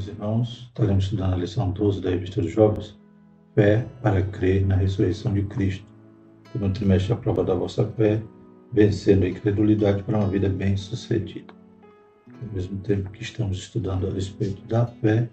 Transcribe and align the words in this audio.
meus 0.00 0.08
irmãos. 0.08 0.66
Estaremos 0.68 1.04
estudando 1.04 1.34
a 1.34 1.36
lição 1.36 1.70
12 1.70 2.00
da 2.00 2.10
Revista 2.10 2.40
dos 2.40 2.52
Jovens, 2.52 2.98
Fé 3.54 3.84
para 4.00 4.22
crer 4.22 4.64
na 4.64 4.76
ressurreição 4.76 5.34
de 5.34 5.42
Cristo. 5.42 5.84
No 6.54 6.70
trimestre, 6.72 7.12
a 7.12 7.16
prova 7.16 7.44
da 7.44 7.54
vossa 7.54 7.84
fé, 7.96 8.22
vencendo 8.72 9.24
a 9.24 9.28
incredulidade 9.28 10.02
para 10.04 10.18
uma 10.18 10.28
vida 10.28 10.48
bem-sucedida. 10.48 11.52
Ao 12.28 12.54
mesmo 12.54 12.78
tempo 12.78 13.10
que 13.10 13.22
estamos 13.22 13.58
estudando 13.58 14.06
a 14.06 14.10
respeito 14.10 14.62
da 14.66 14.86
fé, 14.86 15.28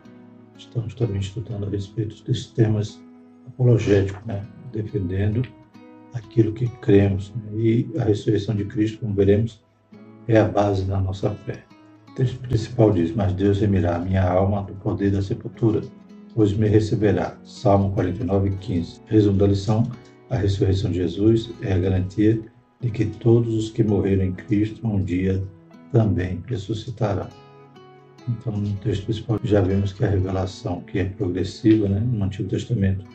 estamos 0.57 0.95
também 0.95 1.19
estudando 1.19 1.65
a 1.65 1.69
respeito 1.69 2.23
desses 2.23 2.47
temas 2.47 2.99
apologéticos, 3.47 4.25
né? 4.25 4.45
defendendo 4.73 5.43
aquilo 6.13 6.53
que 6.53 6.67
cremos. 6.81 7.33
Né? 7.35 7.59
E 7.59 7.91
a 7.99 8.03
ressurreição 8.03 8.55
de 8.55 8.65
Cristo, 8.65 8.99
como 8.99 9.13
veremos, 9.13 9.63
é 10.27 10.39
a 10.39 10.47
base 10.47 10.83
da 10.85 10.99
nossa 10.99 11.29
fé. 11.29 11.66
Texto 12.17 12.39
principal 12.39 12.91
diz: 12.91 13.13
Mas 13.15 13.31
Deus 13.33 13.59
remirá 13.59 13.95
a 13.95 13.99
minha 13.99 14.27
alma 14.27 14.63
do 14.63 14.73
poder 14.73 15.11
da 15.11 15.21
sepultura, 15.21 15.81
pois 16.33 16.51
me 16.51 16.67
receberá. 16.67 17.37
Salmo 17.43 17.91
49, 17.91 18.57
15. 18.59 19.01
Resumo 19.05 19.37
da 19.37 19.45
lição: 19.45 19.83
a 20.27 20.35
ressurreição 20.35 20.89
de 20.89 20.97
Jesus 20.97 21.51
é 21.61 21.73
a 21.73 21.77
garantia 21.77 22.41
de 22.81 22.89
que 22.89 23.05
todos 23.05 23.53
os 23.53 23.69
que 23.69 23.83
morreram 23.83 24.23
em 24.23 24.31
Cristo 24.31 24.87
um 24.87 25.03
dia 25.03 25.43
também 25.91 26.43
ressuscitarão. 26.47 27.27
Então, 28.27 28.57
no 28.57 28.75
texto 28.77 29.03
principal, 29.03 29.39
já 29.43 29.61
vemos 29.61 29.93
que 29.93 30.03
a 30.03 30.09
revelação, 30.09 30.81
que 30.81 30.97
é 30.97 31.05
progressiva 31.05 31.87
né, 31.87 31.99
no 31.99 32.25
Antigo 32.25 32.49
Testamento, 32.49 33.05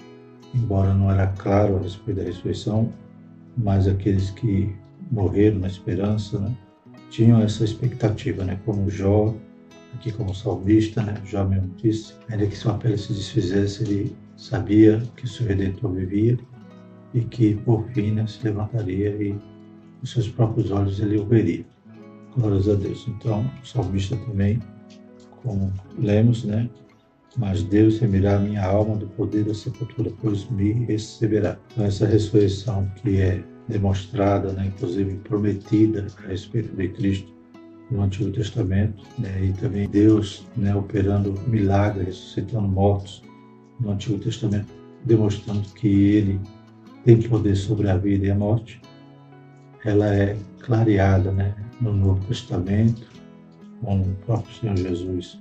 embora 0.55 0.95
não 0.95 1.11
era 1.11 1.27
claro 1.27 1.77
a 1.77 1.81
respeito 1.81 2.19
da 2.19 2.23
ressurreição, 2.23 2.89
mas 3.57 3.89
aqueles 3.89 4.31
que 4.31 4.73
morreram 5.11 5.59
na 5.59 5.67
esperança, 5.67 6.39
né, 6.39 6.57
tinham 7.13 7.43
essa 7.43 7.63
expectativa, 7.63 8.43
né? 8.43 8.59
Como 8.65 8.91
Jó, 8.91 9.35
aqui 9.95 10.11
como 10.11 10.35
salmista, 10.35 11.03
né? 11.03 11.15
Jó 11.27 11.45
mesmo 11.45 11.71
disse, 11.77 12.15
ainda 12.29 12.47
que 12.47 12.57
sua 12.57 12.75
pele 12.79 12.97
se 12.97 13.13
desfizesse, 13.13 13.85
ele 13.85 14.17
sabia 14.35 15.01
que 15.17 15.29
seu 15.29 15.47
Redentor 15.47 15.93
vivia 15.93 16.39
e 17.13 17.21
que 17.21 17.55
por 17.57 17.87
fim 17.91 18.13
né, 18.13 18.27
se 18.27 18.43
levantaria 18.43 19.11
e 19.23 19.33
com 20.01 20.07
seus 20.07 20.27
próprios 20.29 20.71
olhos 20.71 20.99
ele 20.99 21.19
o 21.19 21.27
veria. 21.27 21.65
Glórias 22.35 22.67
a 22.67 22.75
Deus. 22.75 23.07
Então, 23.07 23.45
o 23.63 23.67
salmista 23.67 24.17
também, 24.17 24.59
como 25.43 25.71
lemos, 25.99 26.45
né? 26.45 26.69
Mas 27.37 27.63
Deus 27.63 27.99
remirá 27.99 28.37
a 28.37 28.39
minha 28.39 28.65
alma 28.65 28.97
do 28.97 29.07
poder 29.09 29.45
da 29.45 29.55
sepultura, 29.55 30.11
pois 30.23 30.49
me 30.49 30.73
receberá. 30.73 31.59
Então, 31.73 31.85
essa 31.85 32.07
ressurreição 32.07 32.91
que 32.97 33.21
é 33.21 33.45
demonstrada, 33.73 34.53
né, 34.53 34.67
inclusive 34.67 35.17
prometida 35.25 36.07
a 36.25 36.29
respeito 36.29 36.75
de 36.77 36.89
Cristo 36.89 37.33
no 37.91 38.03
Antigo 38.03 38.31
Testamento, 38.31 39.03
né, 39.19 39.45
e 39.45 39.53
também 39.55 39.89
Deus 39.89 40.47
né, 40.57 40.75
operando 40.75 41.35
milagres, 41.47 42.07
ressuscitando 42.07 42.69
mortos 42.69 43.23
no 43.81 43.93
Antigo 43.93 44.19
Testamento, 44.19 44.73
demonstrando 45.05 45.63
que 45.75 45.89
Ele 45.89 46.41
tem 47.05 47.21
poder 47.23 47.57
sobre 47.57 47.89
a 47.89 47.97
vida 47.97 48.27
e 48.27 48.31
a 48.31 48.35
morte. 48.35 48.81
Ela 49.85 50.15
é 50.15 50.37
clareada 50.61 51.33
né, 51.33 51.55
no 51.81 51.93
Novo 51.93 52.25
Testamento, 52.27 53.11
com 53.81 54.01
o 54.01 54.15
próprio 54.25 54.55
Senhor 54.55 54.77
Jesus 54.77 55.41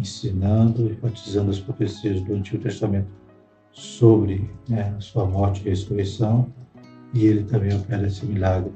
ensinando, 0.00 0.90
enfatizando 0.90 1.50
as 1.50 1.60
profecias 1.60 2.20
do 2.22 2.34
Antigo 2.34 2.62
Testamento 2.62 3.08
sobre 3.72 4.50
né, 4.68 4.94
a 4.96 5.00
sua 5.00 5.24
morte 5.24 5.62
e 5.64 5.70
ressurreição, 5.70 6.52
e 7.14 7.26
ele 7.26 7.44
também 7.44 7.74
opera 7.74 8.06
esse 8.06 8.24
milagre 8.26 8.72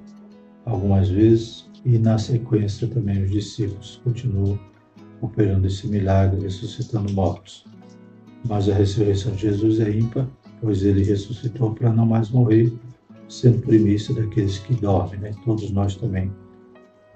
algumas 0.64 1.08
vezes 1.08 1.70
e 1.84 1.98
na 1.98 2.18
sequência 2.18 2.86
também 2.86 3.22
os 3.22 3.30
discípulos 3.30 4.00
continuam 4.04 4.58
operando 5.20 5.66
esse 5.66 5.86
milagre, 5.86 6.42
ressuscitando 6.42 7.12
mortos. 7.12 7.64
Mas 8.48 8.68
a 8.68 8.74
ressurreição 8.74 9.32
de 9.32 9.42
Jesus 9.42 9.80
é 9.80 9.90
ímpar, 9.90 10.28
pois 10.60 10.82
ele 10.82 11.04
ressuscitou 11.04 11.74
para 11.74 11.92
não 11.92 12.06
mais 12.06 12.30
morrer, 12.30 12.72
sendo 13.28 13.62
primícia 13.62 14.14
daqueles 14.14 14.58
que 14.58 14.74
dormem, 14.74 15.20
né? 15.20 15.32
todos 15.44 15.70
nós 15.70 15.96
também. 15.96 16.30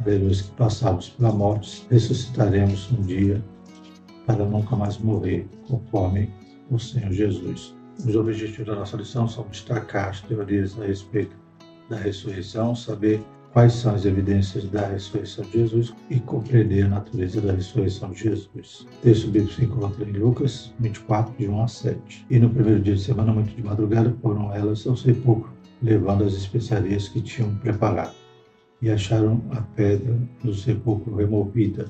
Aleluia, 0.01 0.35
que 0.35 0.51
passamos 0.53 1.11
pela 1.11 1.33
morte, 1.33 1.87
ressuscitaremos 1.91 2.91
um 2.93 3.03
dia 3.03 3.43
para 4.27 4.45
nunca 4.45 4.77
mais 4.77 4.99
morrer, 4.99 5.49
conforme 5.69 6.31
o 6.71 6.79
Senhor 6.79 7.13
Jesus. 7.13 7.76
Os 8.05 8.15
objetivos 8.15 8.67
da 8.67 8.75
nossa 8.75 8.97
lição 8.97 9.27
são 9.27 9.47
destacar 9.51 10.11
as 10.11 10.21
teorias 10.21 10.79
a 10.81 10.85
respeito 10.85 11.37
da 11.89 11.97
ressurreição, 11.97 12.75
saber 12.75 13.23
quais 13.53 13.73
são 13.73 13.95
as 13.95 14.05
evidências 14.05 14.69
da 14.69 14.87
ressurreição 14.87 15.43
de 15.47 15.53
Jesus 15.53 15.95
e 16.11 16.21
compreender 16.21 16.85
a 16.85 16.89
natureza 16.89 17.41
da 17.41 17.53
ressurreição 17.53 18.11
de 18.11 18.25
Jesus. 18.25 18.87
O 18.99 19.03
texto 19.03 19.29
bíblico 19.29 19.55
se 19.55 19.65
encontra 19.65 20.05
em 20.05 20.13
Lucas 20.13 20.75
24, 20.79 21.35
de 21.39 21.49
1 21.49 21.63
a 21.63 21.67
7. 21.67 22.27
E 22.29 22.39
no 22.39 22.51
primeiro 22.51 22.81
dia 22.81 22.95
de 22.95 23.01
semana, 23.01 23.33
muito 23.33 23.55
de 23.57 23.63
madrugada, 23.63 24.15
foram 24.21 24.53
elas 24.53 24.87
ao 24.87 24.95
sepulcro, 24.95 25.51
levando 25.83 26.25
as 26.25 26.35
especiarias 26.35 27.09
que 27.09 27.23
tinham 27.23 27.55
preparado. 27.57 28.15
E 28.83 28.91
acharam 28.91 29.43
a 29.53 29.63
pedra 29.63 30.19
do 30.45 30.53
sepulcro 30.53 31.17
removida. 31.17 31.87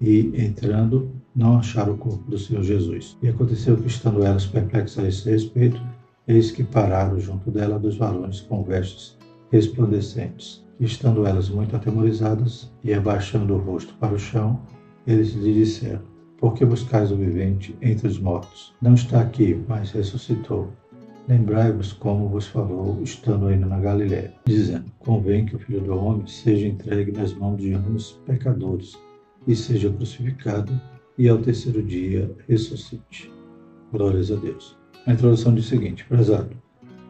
E, 0.00 0.32
entrando, 0.40 1.10
não 1.34 1.58
acharam 1.58 1.94
o 1.94 1.98
corpo 1.98 2.30
do 2.30 2.38
Senhor 2.38 2.62
Jesus. 2.62 3.16
E 3.22 3.28
aconteceu 3.28 3.76
que, 3.76 3.88
estando 3.88 4.24
elas 4.24 4.46
perplexas 4.46 5.04
a 5.04 5.08
esse 5.08 5.28
respeito, 5.28 5.80
eis 6.28 6.50
que 6.50 6.62
pararam 6.62 7.18
junto 7.18 7.50
dela 7.50 7.78
dois 7.78 7.96
varões 7.96 8.40
com 8.42 8.62
vestes 8.62 9.18
resplandecentes. 9.50 10.64
E, 10.78 10.84
estando 10.84 11.26
elas 11.26 11.48
muito 11.48 11.76
atemorizadas 11.76 12.72
e 12.82 12.92
abaixando 12.92 13.54
o 13.54 13.58
rosto 13.58 13.94
para 13.94 14.14
o 14.14 14.18
chão, 14.18 14.60
eles 15.06 15.32
lhe 15.34 15.54
disseram: 15.54 16.02
Por 16.38 16.54
que 16.54 16.64
buscais 16.64 17.10
o 17.10 17.16
vivente 17.16 17.76
entre 17.82 18.08
os 18.08 18.18
mortos? 18.18 18.72
Não 18.80 18.94
está 18.94 19.20
aqui, 19.20 19.60
mas 19.68 19.92
ressuscitou. 19.92 20.70
Lembrai-vos 21.26 21.92
como 21.92 22.28
vos 22.28 22.46
falou, 22.46 23.00
estando 23.02 23.46
ainda 23.46 23.66
na 23.66 23.80
Galiléia, 23.80 24.34
dizendo: 24.44 24.84
Convém 24.98 25.46
que 25.46 25.56
o 25.56 25.58
Filho 25.58 25.80
do 25.80 25.96
Homem 25.96 26.26
seja 26.26 26.66
entregue 26.66 27.12
nas 27.12 27.32
mãos 27.34 27.60
de 27.60 27.74
homens 27.74 28.20
pecadores 28.26 28.98
e 29.46 29.54
seja 29.54 29.90
crucificado 29.90 30.72
e 31.16 31.28
ao 31.28 31.38
terceiro 31.38 31.82
dia 31.82 32.30
ressuscite. 32.48 33.32
Glórias 33.92 34.30
a 34.32 34.36
Deus. 34.36 34.76
A 35.06 35.12
introdução 35.12 35.54
diz 35.54 35.66
o 35.66 35.68
seguinte, 35.68 36.04
prezado, 36.06 36.56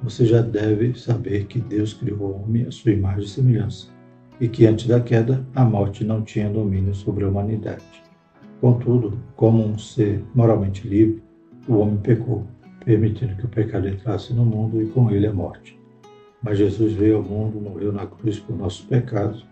você 0.02 0.26
já 0.26 0.42
deve 0.42 0.98
saber 0.98 1.46
que 1.46 1.58
Deus 1.58 1.94
criou 1.94 2.20
o 2.20 2.42
homem 2.42 2.66
à 2.66 2.70
sua 2.70 2.92
imagem 2.92 3.24
e 3.24 3.28
semelhança, 3.28 3.88
e 4.40 4.48
que 4.48 4.66
antes 4.66 4.86
da 4.86 5.00
queda 5.00 5.46
a 5.54 5.64
morte 5.64 6.04
não 6.04 6.22
tinha 6.22 6.50
domínio 6.50 6.94
sobre 6.94 7.24
a 7.24 7.28
humanidade. 7.28 8.02
Contudo, 8.60 9.18
como 9.36 9.64
um 9.64 9.78
ser 9.78 10.22
moralmente 10.34 10.86
livre, 10.86 11.22
o 11.66 11.76
homem 11.76 11.96
pecou, 11.96 12.46
permitindo 12.84 13.36
que 13.36 13.46
o 13.46 13.48
pecado 13.48 13.88
entrasse 13.88 14.34
no 14.34 14.44
mundo 14.44 14.82
e 14.82 14.86
com 14.86 15.10
ele 15.10 15.26
a 15.26 15.32
morte. 15.32 15.78
Mas 16.42 16.58
Jesus 16.58 16.92
veio 16.92 17.16
ao 17.16 17.22
mundo, 17.22 17.58
morreu 17.58 17.92
na 17.92 18.06
cruz 18.06 18.38
por 18.38 18.56
nossos 18.56 18.84
pecados, 18.84 19.46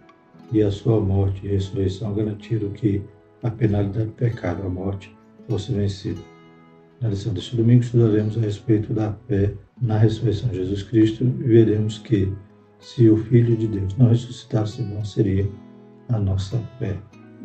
e 0.53 0.63
a 0.63 0.71
sua 0.71 1.01
morte 1.01 1.47
e 1.47 1.49
ressurreição 1.49 2.13
garantiram 2.13 2.69
que 2.71 3.03
a 3.43 3.51
penalidade 3.51 4.07
do 4.07 4.13
pecado, 4.13 4.63
a 4.65 4.69
morte, 4.69 5.15
fosse 5.49 5.73
vencida. 5.73 6.21
Na 7.01 7.09
lição 7.09 7.35
deste 7.35 7.57
domingo 7.57 7.83
estudaremos 7.83 8.39
a 8.39 8.41
respeito 8.41 8.93
da 8.93 9.13
fé 9.27 9.53
na 9.81 9.99
ressurreição 9.99 10.49
de 10.51 10.57
Jesus 10.57 10.85
Cristo 10.85 11.25
e 11.25 11.43
veremos 11.43 11.99
que, 11.99 12.33
se 12.79 13.09
o 13.09 13.17
Filho 13.17 13.57
de 13.57 13.67
Deus 13.67 13.97
não 13.97 14.09
ressuscitasse, 14.09 14.81
não 14.83 15.05
seria 15.05 15.49
a 16.09 16.19
nossa 16.19 16.59
fé. 16.79 16.97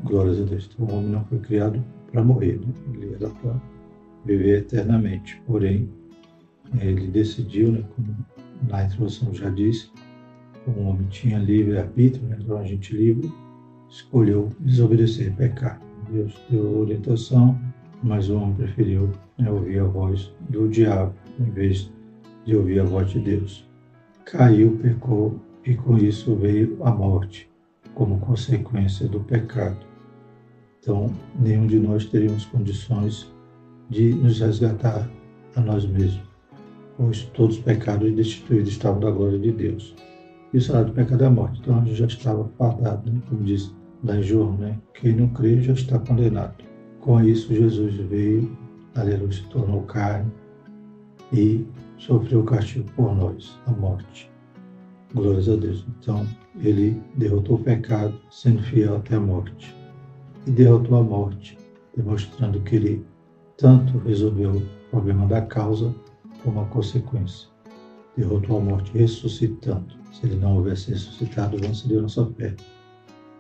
Glórias 0.04 0.40
a 0.40 0.44
Deus. 0.44 0.70
Então, 0.72 0.86
o 0.86 1.00
homem 1.00 1.10
não 1.10 1.26
foi 1.26 1.40
criado 1.40 1.84
para 2.12 2.24
morrer, 2.24 2.60
né? 2.60 2.74
ele 2.94 3.16
era 3.16 3.30
para 3.30 3.60
viver 4.26 4.60
eternamente. 4.60 5.42
Porém, 5.48 5.90
ele 6.80 7.08
decidiu, 7.08 7.72
né, 7.72 7.84
como 7.96 8.16
na 8.70 8.84
introdução 8.84 9.34
já 9.34 9.50
disse, 9.50 9.90
o 10.68 10.82
homem 10.82 11.08
tinha 11.08 11.40
livre 11.40 11.78
arbítrio, 11.78 12.28
né, 12.28 12.38
então 12.40 12.58
a 12.58 12.64
gente 12.64 12.96
livre, 12.96 13.32
escolheu 13.90 14.50
desobedecer, 14.60 15.34
pecar. 15.36 15.82
Deus 16.12 16.34
deu 16.50 16.80
orientação, 16.80 17.60
mas 18.04 18.30
o 18.30 18.38
homem 18.38 18.56
preferiu 18.56 19.12
né, 19.38 19.50
ouvir 19.52 19.80
a 19.80 19.86
voz 19.86 20.34
do 20.50 20.68
diabo 20.68 21.14
em 21.40 21.50
vez 21.52 21.92
de 22.46 22.56
ouvir 22.56 22.80
a 22.80 22.84
voz 22.84 23.10
de 23.12 23.20
Deus. 23.20 23.68
Caiu, 24.26 24.78
pecou 24.82 25.40
e 25.66 25.76
com 25.76 25.98
isso 25.98 26.36
veio 26.36 26.78
a 26.84 26.92
morte 26.92 27.50
como 27.94 28.20
consequência 28.20 29.08
do 29.08 29.20
pecado. 29.22 29.78
Então, 30.80 31.12
nenhum 31.40 31.68
de 31.68 31.80
nós 31.80 32.06
teríamos 32.06 32.46
condições 32.46 33.32
de 33.90 34.14
nos 34.14 34.40
resgatar 34.40 35.10
a 35.56 35.62
nós 35.62 35.86
mesmos, 35.86 36.22
pois 36.96 37.24
todos 37.34 37.58
os 37.58 37.64
pecados 37.64 38.14
destituídos 38.14 38.70
estavam 38.70 39.00
da 39.00 39.12
glória 39.12 39.40
de 39.40 39.52
Deus. 39.52 39.96
E 40.54 40.58
o 40.58 40.62
salário 40.62 40.90
do 40.90 40.94
pecado 40.94 41.24
é 41.24 41.28
a 41.28 41.30
morte. 41.30 41.60
Então, 41.60 41.78
a 41.78 41.84
gente 41.84 41.96
já 41.96 42.06
estava 42.06 42.48
fadado, 42.58 43.12
né? 43.12 43.20
como 43.28 43.44
diz 43.44 43.74
da 44.04 44.22
João, 44.22 44.54
né? 44.54 44.80
Quem 44.94 45.16
não 45.16 45.28
crê 45.30 45.62
já 45.62 45.74
está 45.74 46.00
condenado. 46.00 46.64
Com 47.02 47.22
isso, 47.24 47.54
Jesus 47.54 47.96
veio, 47.96 48.56
aleluia, 48.96 49.32
se 49.32 49.44
tornou 49.44 49.84
carne 49.84 50.32
e 51.32 51.66
sofreu 51.98 52.42
o 52.42 52.44
castigo 52.44 52.90
por 52.96 53.16
nós, 53.16 53.58
a 53.66 53.72
morte. 53.72 54.30
Glórias 55.14 55.48
a 55.50 55.56
Deus. 55.56 55.86
Então, 56.00 56.28
ele 56.60 57.02
derrotou 57.16 57.56
o 57.58 57.64
pecado, 57.64 58.20
sendo 58.30 58.62
fiel 58.64 58.98
até 58.98 59.16
a 59.16 59.20
morte. 59.20 59.76
E 60.46 60.52
derrotou 60.52 60.98
a 60.98 61.04
morte, 61.04 61.58
demonstrando 61.96 62.60
que 62.62 62.76
ele 62.76 63.06
tanto 63.58 63.98
resolveu 64.00 64.58
o 64.58 64.62
problema 64.92 65.26
da 65.28 65.42
causa 65.42 65.94
como 66.44 66.62
a 66.62 66.66
consequência. 66.66 67.48
Derrotou 68.16 68.58
a 68.58 68.62
morte 68.62 68.92
ressuscitando. 68.98 69.96
Se 70.12 70.26
ele 70.26 70.36
não 70.36 70.58
houvesse 70.58 70.92
ressuscitado, 70.92 71.58
não 71.60 71.74
seria 71.74 72.02
nossa 72.02 72.26
fé. 72.26 72.56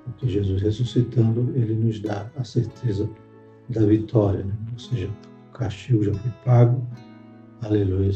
Porque 0.07 0.27
Jesus 0.27 0.61
ressuscitando, 0.61 1.51
ele 1.55 1.75
nos 1.75 1.99
dá 1.99 2.31
a 2.37 2.43
certeza 2.43 3.09
da 3.69 3.85
vitória, 3.85 4.43
né? 4.43 4.53
ou 4.71 4.79
seja, 4.79 5.09
o 5.49 5.53
castigo 5.53 6.03
já 6.03 6.13
foi 6.13 6.31
pago, 6.45 6.87
aleluia, 7.61 8.11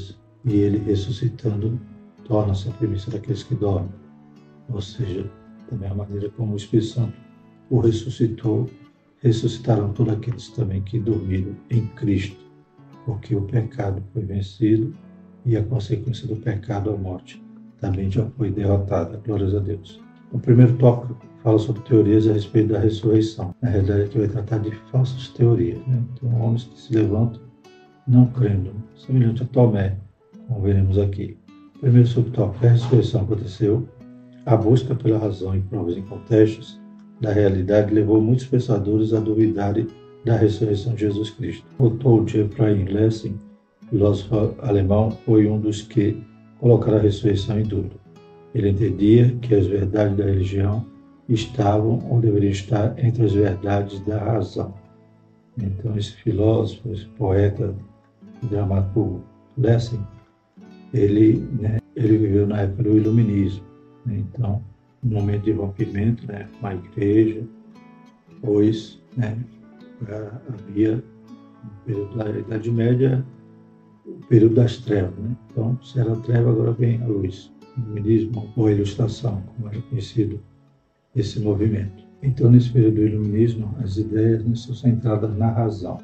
e 0.45 0.53
ele 0.53 0.77
ressuscitando 0.77 1.79
torna-se 2.25 2.69
a 2.69 2.71
premissa 2.71 3.11
daqueles 3.11 3.43
que 3.43 3.55
dormem, 3.55 3.91
ou 4.69 4.81
seja, 4.81 5.29
também 5.69 5.89
a 5.89 5.93
maneira 5.93 6.29
como 6.29 6.53
o 6.53 6.57
Espírito 6.57 6.87
Santo 6.87 7.13
o 7.69 7.79
ressuscitou, 7.79 8.69
ressuscitarão 9.21 9.93
todos 9.93 10.13
aqueles 10.13 10.49
também 10.49 10.81
que 10.81 10.99
dormiram 10.99 11.55
em 11.69 11.87
Cristo, 11.87 12.37
porque 13.05 13.35
o 13.35 13.41
pecado 13.43 14.03
foi 14.13 14.23
vencido 14.23 14.93
e 15.45 15.55
a 15.55 15.63
consequência 15.63 16.27
do 16.27 16.35
pecado, 16.35 16.91
a 16.91 16.97
morte, 16.97 17.41
também 17.79 18.11
já 18.11 18.25
foi 18.31 18.51
derrotada. 18.51 19.21
Glórias 19.25 19.55
a 19.55 19.59
Deus. 19.59 20.01
O 20.31 20.39
primeiro 20.39 20.77
tópico 20.77 21.15
fala 21.43 21.59
sobre 21.59 21.81
teorias 21.81 22.27
a 22.27 22.33
respeito 22.33 22.71
da 22.71 22.79
ressurreição. 22.79 23.53
Na 23.61 23.69
realidade, 23.69 24.03
aqui 24.03 24.17
vai 24.17 24.27
tratar 24.29 24.59
de 24.59 24.71
falsas 24.91 25.27
teorias. 25.29 25.79
Né? 25.85 26.01
Então, 26.13 26.41
homens 26.41 26.63
que 26.63 26.79
se 26.79 26.93
levantam 26.93 27.41
não 28.07 28.25
crendo, 28.27 28.71
semelhante 28.95 29.43
a 29.43 29.45
Tomé, 29.47 29.97
como 30.47 30.61
veremos 30.61 30.97
aqui. 30.97 31.37
Primeiro 31.81 32.07
subtópico, 32.07 32.65
a 32.65 32.69
ressurreição 32.69 33.21
aconteceu. 33.21 33.87
A 34.45 34.55
busca 34.55 34.95
pela 34.95 35.19
razão 35.19 35.55
e 35.55 35.59
provas 35.61 35.97
incontestas 35.97 36.79
da 37.19 37.31
realidade 37.31 37.93
levou 37.93 38.21
muitos 38.21 38.45
pensadores 38.45 39.13
a 39.13 39.19
duvidarem 39.19 39.87
da 40.25 40.35
ressurreição 40.37 40.93
de 40.93 41.01
Jesus 41.01 41.29
Cristo. 41.31 41.65
Otto 41.77 42.25
Ephraim 42.37 42.85
Lessing, 42.85 43.39
filósofo 43.89 44.55
alemão, 44.61 45.11
foi 45.25 45.47
um 45.47 45.59
dos 45.59 45.81
que 45.81 46.23
colocaram 46.59 46.97
a 46.97 47.01
ressurreição 47.01 47.59
em 47.59 47.63
dúvida. 47.63 48.00
Ele 48.53 48.69
entendia 48.69 49.35
que 49.41 49.55
as 49.55 49.65
verdades 49.65 50.17
da 50.17 50.25
religião 50.25 50.85
estavam 51.29 51.99
ou 52.09 52.19
deveriam 52.19 52.51
estar 52.51 52.97
entre 52.99 53.25
as 53.25 53.33
verdades 53.33 53.99
da 54.01 54.17
razão. 54.17 54.73
Então, 55.57 55.97
esse 55.97 56.13
filósofo, 56.13 56.91
esse 56.91 57.05
poeta, 57.17 57.73
dramaturgo 58.43 59.21
Lessing, 59.57 60.03
ele, 60.93 61.37
né, 61.59 61.79
ele 61.95 62.17
viveu 62.17 62.47
na 62.47 62.61
época 62.61 62.83
do 62.83 62.97
iluminismo. 62.97 63.63
Né? 64.05 64.17
Então, 64.17 64.61
um 65.03 65.09
momento 65.09 65.43
de 65.43 65.51
rompimento 65.51 66.27
né, 66.27 66.47
com 66.59 66.67
a 66.67 66.75
igreja, 66.75 67.43
pois 68.41 68.99
né, 69.15 69.37
havia, 70.07 70.95
no 70.95 71.71
período 71.85 72.17
da 72.17 72.29
Idade 72.29 72.71
Média, 72.71 73.25
o 74.05 74.25
período 74.27 74.55
das 74.55 74.77
trevas. 74.77 75.17
Né? 75.17 75.35
Então, 75.49 75.77
se 75.83 75.99
era 75.99 76.15
treva, 76.17 76.51
agora 76.51 76.71
vem 76.71 77.01
a 77.01 77.07
luz. 77.07 77.51
Iluminismo 77.81 78.51
ou 78.55 78.69
ilustração, 78.69 79.41
como 79.55 79.69
era 79.69 79.81
conhecido 79.81 80.39
esse 81.15 81.39
movimento. 81.39 82.03
Então, 82.23 82.51
nesse 82.51 82.69
período 82.71 82.95
do 82.95 83.07
iluminismo, 83.07 83.75
as 83.83 83.97
ideias 83.97 84.45
né, 84.45 84.55
são 84.55 84.75
centradas 84.75 85.35
na 85.37 85.49
razão. 85.49 85.97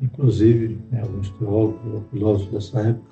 Inclusive, 0.00 0.78
né, 0.90 1.02
alguns 1.02 1.30
teólogos 1.30 1.94
ou 1.94 2.02
filósofos 2.10 2.52
dessa 2.52 2.88
época 2.88 3.10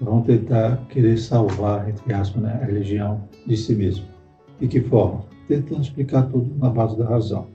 vão 0.00 0.22
tentar 0.22 0.78
querer 0.88 1.18
salvar, 1.18 1.88
entre 1.88 2.12
aspas, 2.12 2.42
né, 2.42 2.58
a 2.62 2.64
religião 2.64 3.28
de 3.46 3.56
si 3.56 3.74
mesmo. 3.74 4.06
De 4.58 4.66
que 4.66 4.80
forma? 4.80 5.24
Tentando 5.46 5.82
explicar 5.82 6.22
tudo 6.30 6.54
na 6.58 6.70
base 6.70 6.96
da 6.96 7.06
razão. 7.06 7.46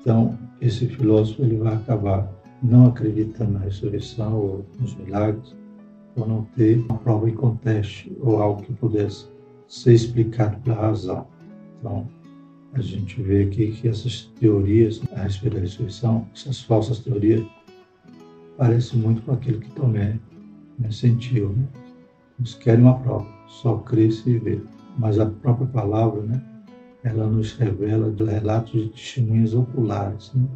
Então, 0.00 0.38
esse 0.60 0.86
filósofo 0.86 1.42
ele 1.42 1.56
vai 1.56 1.74
acabar 1.74 2.30
não 2.62 2.86
acreditando 2.86 3.52
na 3.52 3.60
ressurreição 3.60 4.36
ou 4.36 4.66
nos 4.80 4.94
milagres, 4.96 5.54
ou 6.18 6.26
não 6.26 6.42
ter 6.56 6.78
uma 6.78 6.98
prova 6.98 7.28
em 7.28 7.34
conteste 7.34 8.14
ou 8.20 8.42
algo 8.42 8.62
que 8.62 8.72
pudesse 8.72 9.26
ser 9.66 9.94
explicado 9.94 10.58
pela 10.60 10.76
razão. 10.76 11.26
Então, 11.78 12.08
a 12.72 12.80
gente 12.80 13.20
vê 13.22 13.44
aqui 13.44 13.72
que 13.72 13.88
essas 13.88 14.30
teorias 14.38 15.00
a 15.12 15.22
respeito 15.22 15.54
da 15.54 15.60
ressurreição, 15.60 16.26
essas 16.34 16.60
falsas 16.60 16.98
teorias, 16.98 17.46
parecem 18.56 18.98
muito 19.00 19.22
com 19.22 19.32
aquilo 19.32 19.60
que 19.60 19.70
Tomé 19.70 20.18
né, 20.78 20.90
sentiu. 20.90 21.50
Né? 21.50 21.64
Eles 22.38 22.54
querem 22.54 22.84
uma 22.84 22.98
prova, 22.98 23.26
só 23.46 23.76
crer 23.78 24.12
se 24.12 24.38
vê. 24.38 24.60
Mas 24.98 25.18
a 25.18 25.26
própria 25.26 25.66
palavra, 25.68 26.22
né, 26.22 26.42
ela 27.04 27.26
nos 27.26 27.52
revela 27.52 28.14
relatos 28.18 28.72
de 28.72 28.88
testemunhas 28.88 29.54
oculares. 29.54 30.32
Né? 30.34 30.46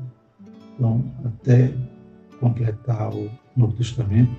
Então, 0.74 1.04
até 1.24 1.72
completar 2.40 3.14
o 3.14 3.30
Novo 3.56 3.72
Testamento, 3.74 4.32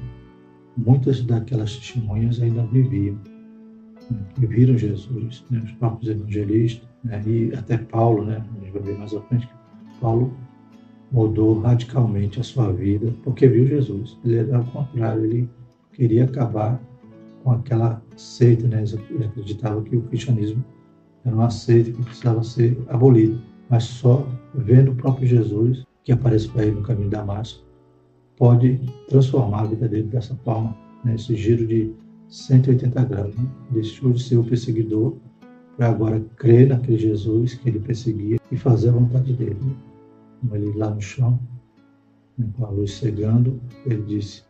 muitas 0.77 1.21
daquelas 1.23 1.77
testemunhas 1.77 2.41
ainda 2.41 2.63
viviam, 2.65 3.17
né, 4.09 4.25
viram 4.37 4.77
Jesus, 4.77 5.45
né, 5.49 5.61
os 5.63 5.71
próprios 5.73 6.09
evangelistas, 6.09 6.87
né, 7.03 7.21
e 7.25 7.53
até 7.55 7.77
Paulo, 7.77 8.25
né, 8.25 8.43
a 8.55 8.59
gente 8.59 8.71
vai 8.71 8.81
ver 8.81 8.97
mais 8.97 9.13
à 9.13 9.21
frente 9.21 9.47
que 9.47 9.99
Paulo 9.99 10.33
mudou 11.13 11.59
radicalmente 11.59 12.39
a 12.39 12.43
sua 12.43 12.73
vida 12.73 13.13
porque 13.23 13.47
viu 13.47 13.67
Jesus. 13.67 14.17
Ele 14.25 14.37
era 14.37 14.57
ao 14.57 14.63
contrário, 14.65 15.23
ele 15.23 15.49
queria 15.93 16.25
acabar 16.25 16.81
com 17.43 17.51
aquela 17.51 18.01
seita, 18.17 18.67
né? 18.67 18.83
Ele 19.11 19.25
acreditava 19.25 19.81
que 19.83 19.95
o 19.95 20.01
cristianismo 20.03 20.63
era 21.23 21.35
uma 21.35 21.51
seita 21.51 21.91
que 21.91 22.01
precisava 22.01 22.43
ser 22.43 22.77
abolido. 22.87 23.39
Mas 23.69 23.83
só 23.83 24.27
vendo 24.55 24.91
o 24.91 24.95
próprio 24.95 25.27
Jesus, 25.27 25.85
que 26.03 26.11
aparece 26.11 26.47
para 26.49 26.65
ele 26.65 26.75
no 26.75 26.83
caminho 26.83 27.09
da 27.09 27.19
Damasco, 27.19 27.63
pode 28.37 28.79
transformar 29.09 29.61
a 29.61 29.65
vida 29.65 29.87
dele 29.87 30.07
dessa 30.07 30.35
forma, 30.37 30.75
nesse 31.03 31.33
né? 31.33 31.37
giro 31.37 31.67
de 31.67 31.93
180 32.29 33.03
graus. 33.05 33.35
Né? 33.35 33.45
Deixou 33.71 34.11
de 34.11 34.21
ser 34.21 34.37
o 34.37 34.43
perseguidor 34.43 35.15
para 35.77 35.89
agora 35.89 36.23
crer 36.37 36.67
naquele 36.67 36.97
Jesus 36.97 37.55
que 37.55 37.69
ele 37.69 37.79
perseguia 37.79 38.39
e 38.51 38.57
fazer 38.57 38.89
a 38.89 38.93
vontade 38.93 39.33
dele. 39.33 39.57
Né? 39.61 39.75
Como 40.41 40.55
ele 40.55 40.77
lá 40.77 40.89
no 40.89 41.01
chão, 41.01 41.39
né? 42.37 42.47
com 42.57 42.65
a 42.65 42.69
luz 42.69 42.93
cegando, 42.93 43.59
ele 43.85 44.01
disse: 44.03 44.43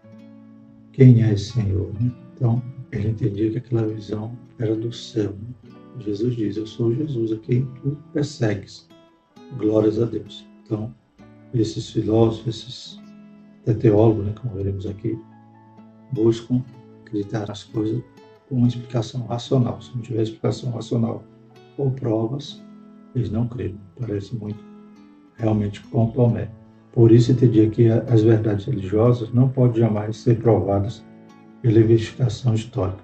quem 0.94 1.24
é 1.24 1.33
esse 1.33 1.53
Senhor. 1.53 1.91
Né? 2.00 2.12
Então, 2.35 2.62
ele 2.91 3.09
entendia 3.09 3.51
que 3.51 3.57
aquela 3.57 3.88
visão 3.88 4.38
era 4.59 4.75
do 4.75 4.92
céu. 4.94 5.31
Né? 5.31 5.73
Jesus 5.99 6.35
diz: 6.35 6.57
Eu 6.57 6.66
sou 6.66 6.94
Jesus 6.94 7.31
a 7.31 7.37
quem 7.37 7.66
tu 7.81 7.97
persegues. 8.13 8.87
Glórias 9.57 9.99
a 9.99 10.06
Deus. 10.06 10.45
Então, 10.63 10.94
esses 11.54 11.90
filósofos, 11.90 12.47
esses 12.47 13.03
teólogos, 13.71 14.25
né, 14.25 14.33
como 14.41 14.55
veremos 14.55 14.85
aqui, 14.85 15.17
buscam 16.11 16.63
acreditar 17.01 17.47
nas 17.47 17.63
coisas 17.63 18.01
com 18.49 18.55
uma 18.55 18.67
explicação 18.67 19.25
racional. 19.25 19.81
Se 19.81 19.95
não 19.95 20.01
tiver 20.01 20.23
explicação 20.23 20.71
racional 20.71 21.23
ou 21.77 21.91
provas, 21.91 22.61
eles 23.15 23.31
não 23.31 23.47
creem. 23.47 23.79
Parece 23.99 24.35
muito 24.35 24.63
realmente 25.37 25.81
com 25.81 26.07
Tomé. 26.07 26.49
Por 26.91 27.11
isso 27.11 27.31
entendia 27.31 27.69
que 27.69 27.89
as 27.89 28.21
verdades 28.21 28.65
religiosas 28.65 29.33
não 29.33 29.49
podem 29.49 29.81
jamais 29.81 30.17
ser 30.17 30.39
provadas 30.39 31.03
pela 31.61 31.79
investigação 31.79 32.53
histórica. 32.53 33.03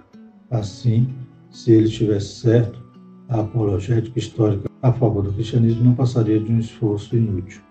Assim, 0.52 1.08
se 1.50 1.72
ele 1.72 1.86
estivesse 1.86 2.42
certo, 2.42 2.84
a 3.30 3.42
apologética 3.42 4.20
histórica 4.20 4.70
a 4.82 4.92
favor 4.94 5.24
do 5.24 5.34
cristianismo 5.34 5.84
não 5.84 5.96
passaria 5.96 6.40
de 6.40 6.52
um 6.52 6.60
esforço 6.60 7.16
inútil. 7.16 7.62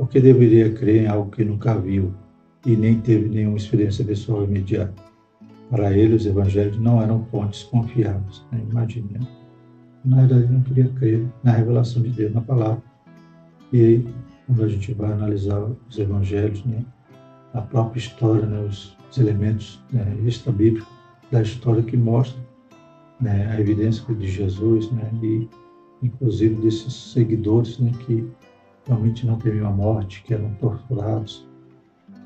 Porque 0.00 0.18
deveria 0.18 0.72
crer 0.72 1.02
em 1.02 1.06
algo 1.06 1.30
que 1.30 1.44
nunca 1.44 1.78
viu 1.78 2.14
e 2.64 2.74
nem 2.74 2.98
teve 3.02 3.28
nenhuma 3.28 3.58
experiência 3.58 4.02
pessoal 4.02 4.44
imediata. 4.44 4.94
Para 5.68 5.92
ele, 5.94 6.14
os 6.14 6.24
evangelhos 6.24 6.78
não 6.78 7.02
eram 7.02 7.22
fontes 7.26 7.64
confiáveis. 7.64 8.42
Né? 8.50 8.62
Imagine, 8.70 9.10
né? 9.12 9.20
Na 10.02 10.16
verdade, 10.20 10.44
ele 10.44 10.52
não 10.54 10.62
queria 10.62 10.88
crer 10.88 11.26
na 11.44 11.52
revelação 11.52 12.00
de 12.00 12.08
Deus, 12.08 12.32
na 12.32 12.40
palavra. 12.40 12.82
E 13.74 14.02
quando 14.46 14.64
a 14.64 14.68
gente 14.68 14.94
vai 14.94 15.12
analisar 15.12 15.70
os 15.86 15.98
evangelhos, 15.98 16.64
né, 16.64 16.82
a 17.52 17.60
própria 17.60 18.00
história, 18.00 18.46
né, 18.46 18.58
os, 18.62 18.96
os 19.10 19.18
elementos 19.18 19.84
né, 19.92 20.16
extra-bíblicos 20.24 20.88
da 21.30 21.42
história 21.42 21.82
que 21.82 21.98
mostram 21.98 22.42
né, 23.20 23.52
a 23.52 23.60
evidência 23.60 24.02
de 24.14 24.26
Jesus 24.26 24.90
né, 24.92 25.10
e, 25.22 25.46
inclusive, 26.02 26.54
desses 26.54 27.12
seguidores 27.12 27.78
né, 27.78 27.92
que 28.06 28.26
realmente 28.86 29.26
não 29.26 29.38
temiam 29.38 29.68
a 29.68 29.72
morte, 29.72 30.22
que 30.22 30.34
eram 30.34 30.52
torturados 30.54 31.46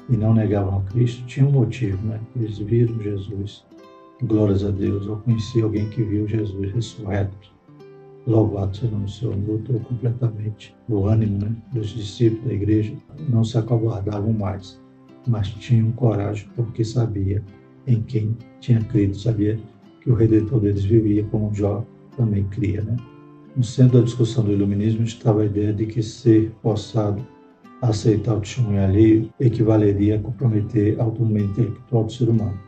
e 0.08 0.16
não 0.16 0.34
negavam 0.34 0.78
a 0.78 0.82
Cristo, 0.90 1.25
tinha 1.26 1.46
um 1.46 1.52
motivo, 1.52 2.06
né? 2.06 2.20
Eles 2.37 2.58
viram 2.58 3.00
Jesus. 3.00 3.64
Glórias 4.23 4.64
a 4.64 4.70
Deus. 4.70 5.06
Eu 5.06 5.16
conheci 5.18 5.61
alguém 5.61 5.88
que 5.90 6.02
viu 6.02 6.26
Jesus 6.26 6.73
ressurreto 6.73 7.54
Louvado 8.26 8.75
seja 8.75 8.96
o 8.96 9.08
Senhor, 9.08 9.37
mudou 9.37 9.78
completamente 9.80 10.75
o 10.88 11.06
ânimo 11.06 11.38
né, 11.40 11.54
dos 11.75 11.88
discípulos 11.88 12.46
da 12.46 12.54
igreja. 12.54 12.94
Não 13.28 13.44
se 13.44 13.58
acovardavam 13.58 14.32
mais, 14.32 14.80
mas 15.26 15.49
tinham 15.49 15.92
coragem 15.92 16.49
porque 16.56 16.82
sabia 16.84 17.42
em 17.87 18.00
quem 18.02 18.34
tinha 18.61 18.80
crido, 18.80 19.14
sabia 19.14 19.61
que 20.00 20.11
o 20.11 20.14
Redentor 20.14 20.61
deles 20.61 20.84
vivia 20.84 21.23
como 21.25 21.52
Jó 21.52 21.84
também 22.16 22.44
cria. 22.44 22.80
Né? 22.82 22.96
No 23.56 23.62
centro 23.62 23.99
da 23.99 24.04
discussão 24.04 24.44
do 24.44 24.52
iluminismo 24.52 25.04
estava 25.04 25.42
a 25.42 25.46
ideia 25.46 25.73
de 25.73 25.87
que 25.87 26.02
ser 26.02 26.52
forçado 26.61 27.25
aceitar 27.80 28.34
o 28.34 28.40
testemunho 28.40 28.82
alheio 28.82 29.30
equivaleria 29.38 30.16
a 30.16 30.18
comprometer 30.18 30.99
a 30.99 31.04
autonomia 31.04 31.44
intelectual 31.44 32.04
do 32.04 32.12
ser 32.12 32.28
humano. 32.28 32.58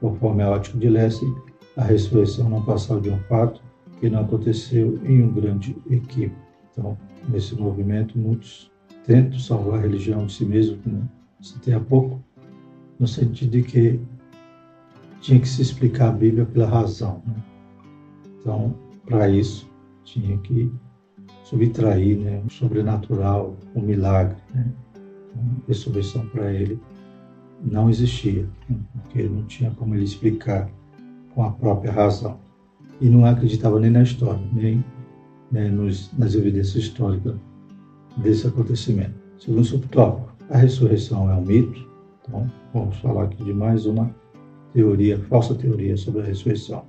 Conforme 0.00 0.42
a 0.42 0.50
ótica 0.50 0.78
de 0.78 0.88
Lessing, 0.88 1.34
a 1.76 1.84
ressurreição 1.84 2.48
não 2.48 2.64
passava 2.64 3.00
de 3.00 3.10
um 3.10 3.18
fato 3.20 3.62
que 4.00 4.10
não 4.10 4.22
aconteceu 4.22 4.98
em 5.04 5.22
um 5.22 5.32
grande 5.32 5.76
equívoco. 5.88 6.40
Então, 6.72 6.98
nesse 7.28 7.54
movimento, 7.54 8.18
muitos 8.18 8.70
tentam 9.06 9.38
salvar 9.38 9.78
a 9.78 9.82
religião 9.82 10.26
de 10.26 10.32
si 10.32 10.44
mesmo, 10.44 10.78
como 10.78 11.08
citei 11.40 11.74
há 11.74 11.80
pouco, 11.80 12.22
no 12.98 13.06
sentido 13.06 13.50
de 13.52 13.62
que 13.62 14.00
tinha 15.20 15.38
que 15.38 15.48
se 15.48 15.62
explicar 15.62 16.08
a 16.08 16.12
Bíblia 16.12 16.44
pela 16.44 16.66
razão. 16.66 17.22
Né? 17.26 17.34
Então, 18.40 18.74
para 19.06 19.28
isso, 19.28 19.70
tinha 20.04 20.36
que 20.38 20.70
subtrair 21.44 22.18
né, 22.18 22.42
o 22.46 22.50
sobrenatural, 22.50 23.56
o 23.74 23.80
milagre. 23.80 24.36
Né? 24.54 24.66
Então, 25.30 25.42
a 25.64 25.68
ressurreição 25.68 26.26
para 26.28 26.52
ele 26.52 26.80
não 27.62 27.88
existia, 27.88 28.46
né? 28.68 28.76
porque 28.92 29.22
não 29.24 29.42
tinha 29.44 29.70
como 29.72 29.94
ele 29.94 30.04
explicar 30.04 30.70
com 31.34 31.44
a 31.44 31.50
própria 31.50 31.92
razão. 31.92 32.38
E 33.00 33.08
não 33.08 33.24
acreditava 33.24 33.80
nem 33.80 33.90
na 33.90 34.02
história, 34.02 34.40
nem 34.52 34.84
né, 35.50 35.68
nos, 35.68 36.12
nas 36.16 36.34
evidências 36.34 36.84
históricas 36.84 37.34
desse 38.16 38.46
acontecimento. 38.46 39.14
Segundo 39.38 39.64
subtópico, 39.64 40.32
a 40.50 40.58
ressurreição 40.58 41.30
é 41.30 41.34
um 41.34 41.42
mito. 41.42 41.88
Então, 42.22 42.50
vamos 42.72 42.96
falar 42.98 43.24
aqui 43.24 43.42
de 43.44 43.52
mais 43.52 43.84
uma 43.84 44.14
teoria, 44.72 45.18
falsa 45.24 45.54
teoria 45.54 45.96
sobre 45.96 46.22
a 46.22 46.24
ressurreição. 46.24 46.83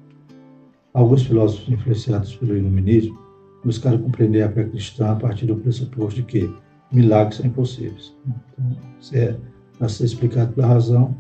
Alguns 0.95 1.23
filósofos 1.23 1.67
influenciados 1.67 2.37
pelo 2.37 2.55
iluminismo 2.55 3.19
buscaram 3.65 3.97
compreender 3.97 4.43
a 4.43 4.49
fé 4.49 4.63
cristã 4.63 5.11
a 5.11 5.15
partir 5.15 5.45
do 5.45 5.57
pressuposto 5.57 6.21
de 6.21 6.23
que 6.25 6.55
milagres 6.89 7.35
são 7.35 7.45
impossíveis. 7.45 8.15
Então, 8.25 8.77
se 9.01 9.19
é 9.19 9.37
para 9.77 9.89
ser 9.89 10.05
explicado 10.05 10.53
pela 10.53 10.67
razão, 10.67 11.13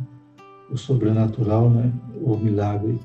o 0.71 0.77
sobrenatural, 0.77 1.69
né, 1.69 1.91
o 2.21 2.37
milagre, 2.37 2.97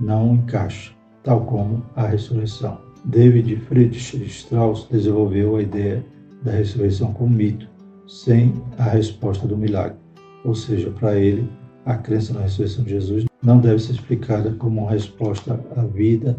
não 0.00 0.36
encaixa, 0.36 0.94
tal 1.22 1.44
como 1.44 1.84
a 1.94 2.06
ressurreição. 2.06 2.80
David 3.04 3.54
Friedrich 3.68 4.16
Strauss 4.24 4.88
desenvolveu 4.90 5.56
a 5.56 5.62
ideia 5.62 6.02
da 6.42 6.52
ressurreição 6.52 7.12
como 7.12 7.36
mito, 7.36 7.68
sem 8.06 8.54
a 8.78 8.84
resposta 8.84 9.46
do 9.46 9.56
milagre. 9.56 9.98
Ou 10.46 10.54
seja, 10.54 10.90
para 10.92 11.14
ele, 11.18 11.46
a 11.84 11.94
crença 11.94 12.32
na 12.32 12.40
ressurreição 12.40 12.84
de 12.84 12.90
Jesus 12.90 13.26
não 13.46 13.60
deve 13.60 13.78
ser 13.78 13.92
explicada 13.92 14.50
como 14.54 14.82
uma 14.82 14.90
resposta 14.90 15.64
à 15.76 15.82
vida 15.82 16.36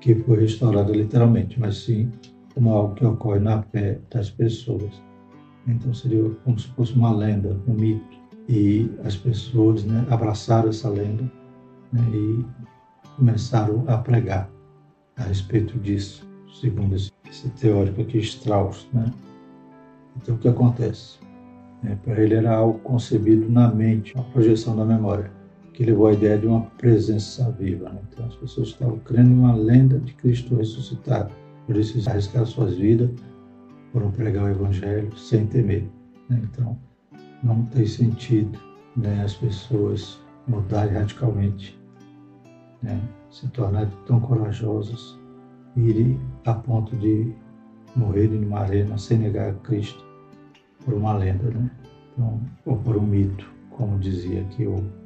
que 0.00 0.12
foi 0.16 0.40
restaurada 0.40 0.90
literalmente, 0.90 1.58
mas 1.58 1.76
sim 1.84 2.10
como 2.52 2.70
algo 2.70 2.96
que 2.96 3.06
ocorre 3.06 3.38
na 3.38 3.62
fé 3.62 4.00
das 4.10 4.28
pessoas. 4.28 5.00
Então 5.68 5.94
seria 5.94 6.28
como 6.44 6.58
se 6.58 6.66
fosse 6.70 6.94
uma 6.94 7.14
lenda, 7.14 7.56
um 7.68 7.74
mito. 7.74 8.18
E 8.48 8.90
as 9.04 9.14
pessoas 9.14 9.84
né, 9.84 10.04
abraçaram 10.10 10.70
essa 10.70 10.88
lenda 10.88 11.30
né, 11.92 12.02
e 12.12 12.44
começaram 13.14 13.84
a 13.86 13.96
pregar 13.98 14.50
a 15.16 15.22
respeito 15.22 15.78
disso, 15.78 16.28
segundo 16.60 16.96
esse, 16.96 17.12
esse 17.30 17.48
teórico 17.50 18.00
aqui, 18.00 18.18
Strauss. 18.18 18.88
Né? 18.92 19.12
Então 20.16 20.34
o 20.34 20.38
que 20.38 20.48
acontece? 20.48 21.20
É, 21.84 21.94
Para 21.94 22.20
ele 22.20 22.34
era 22.34 22.56
algo 22.56 22.80
concebido 22.80 23.48
na 23.48 23.72
mente, 23.72 24.12
uma 24.16 24.24
projeção 24.24 24.74
da 24.74 24.84
memória 24.84 25.37
que 25.78 25.84
levou 25.84 26.08
à 26.08 26.12
ideia 26.12 26.36
de 26.36 26.44
uma 26.44 26.62
presença 26.76 27.48
viva. 27.52 27.88
Né? 27.88 28.00
Então 28.12 28.26
as 28.26 28.34
pessoas 28.34 28.70
estavam 28.70 28.98
crendo 28.98 29.30
em 29.30 29.38
uma 29.38 29.54
lenda 29.54 29.96
de 30.00 30.12
Cristo 30.14 30.56
ressuscitado. 30.56 31.32
Por 31.68 31.76
isso 31.76 31.94
eles 31.94 32.08
arriscaram 32.08 32.46
suas 32.46 32.76
vidas, 32.76 33.08
foram 33.92 34.10
pregar 34.10 34.46
o 34.46 34.48
Evangelho 34.48 35.16
sem 35.16 35.46
temer. 35.46 35.88
Né? 36.28 36.42
Então 36.42 36.76
não 37.44 37.64
tem 37.66 37.86
sentido 37.86 38.58
né, 38.96 39.22
as 39.22 39.36
pessoas 39.36 40.18
mudarem 40.48 40.94
radicalmente, 40.94 41.78
né, 42.82 43.00
se 43.30 43.46
tornarem 43.50 43.92
tão 44.04 44.18
corajosas, 44.18 45.16
irem 45.76 46.18
a 46.44 46.54
ponto 46.54 46.96
de 46.96 47.32
morrerem 47.94 48.40
numa 48.40 48.62
arena 48.62 48.98
sem 48.98 49.18
negar 49.18 49.50
a 49.50 49.54
Cristo 49.54 50.04
por 50.84 50.94
uma 50.94 51.16
lenda, 51.16 51.48
né? 51.52 51.70
Então, 52.12 52.40
ou 52.66 52.76
por 52.78 52.96
um 52.96 53.06
mito, 53.06 53.48
como 53.70 53.96
dizia 53.98 54.40
aqui 54.40 54.66
o 54.66 54.97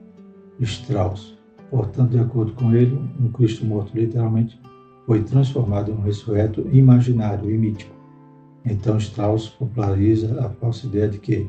Strauss. 0.65 1.37
Portanto, 1.71 2.11
de 2.11 2.19
acordo 2.19 2.53
com 2.53 2.75
ele, 2.75 2.99
um 3.21 3.31
Cristo 3.31 3.65
morto 3.65 3.97
literalmente 3.97 4.61
foi 5.07 5.23
transformado 5.23 5.91
em 5.91 5.95
um 5.95 6.03
ressurreto 6.03 6.61
imaginário 6.73 7.51
e 7.51 7.59
mítico. 7.59 7.95
Então, 8.65 8.99
Strauss 8.99 9.49
populariza 9.49 10.45
a 10.45 10.51
falsa 10.51 10.87
ideia 10.87 11.09
de 11.09 11.19
que 11.19 11.49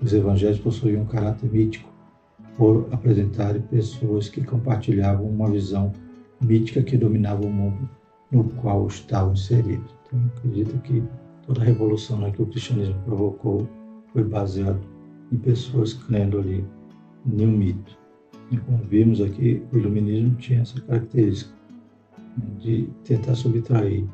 os 0.00 0.12
evangelhos 0.12 0.58
possuíam 0.58 1.02
um 1.02 1.06
caráter 1.06 1.50
mítico, 1.50 1.92
por 2.56 2.88
apresentarem 2.92 3.60
pessoas 3.62 4.28
que 4.28 4.42
compartilhavam 4.42 5.26
uma 5.26 5.50
visão 5.50 5.92
mítica 6.40 6.82
que 6.82 6.96
dominava 6.96 7.44
o 7.44 7.50
mundo 7.50 7.88
no 8.30 8.44
qual 8.44 8.86
estavam 8.86 9.32
inseridos. 9.32 9.94
Então, 10.06 10.20
acredito 10.36 10.78
que 10.82 11.02
toda 11.46 11.60
a 11.60 11.64
revolução 11.64 12.18
né, 12.18 12.30
que 12.30 12.42
o 12.42 12.46
cristianismo 12.46 12.94
provocou 13.04 13.68
foi 14.12 14.24
baseado 14.24 14.80
em 15.32 15.36
pessoas 15.36 15.94
crendo 15.94 16.38
ali 16.38 16.64
em 17.26 17.46
um 17.46 17.50
mito. 17.50 18.03
E 18.50 18.56
como 18.58 18.78
vimos 18.84 19.20
aqui, 19.20 19.62
o 19.72 19.78
iluminismo 19.78 20.34
tinha 20.36 20.60
essa 20.60 20.80
característica 20.82 21.52
né, 22.36 22.44
de 22.58 22.88
tentar 23.04 23.34
subtrair 23.34 24.04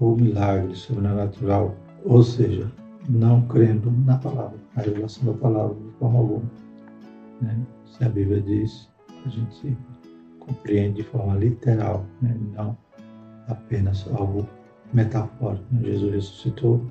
o 0.00 0.16
milagre 0.16 0.74
sobrenatural, 0.74 1.76
ou 2.04 2.22
seja, 2.22 2.70
não 3.08 3.42
crendo 3.42 3.90
na 3.90 4.16
palavra, 4.18 4.58
na 4.74 4.82
revelação 4.82 5.32
da 5.32 5.38
palavra 5.38 5.74
de 5.74 5.90
forma 5.98 6.18
alguma. 6.18 6.50
Né? 7.40 7.58
Se 7.86 8.04
a 8.04 8.08
Bíblia 8.08 8.40
diz, 8.40 8.88
a 9.24 9.28
gente 9.28 9.76
compreende 10.38 10.96
de 10.96 11.02
forma 11.04 11.34
literal, 11.36 12.04
né? 12.20 12.36
não 12.54 12.76
apenas 13.48 14.06
algo 14.14 14.46
metafórico. 14.92 15.64
Né? 15.70 15.82
Jesus 15.84 16.12
ressuscitou 16.12 16.84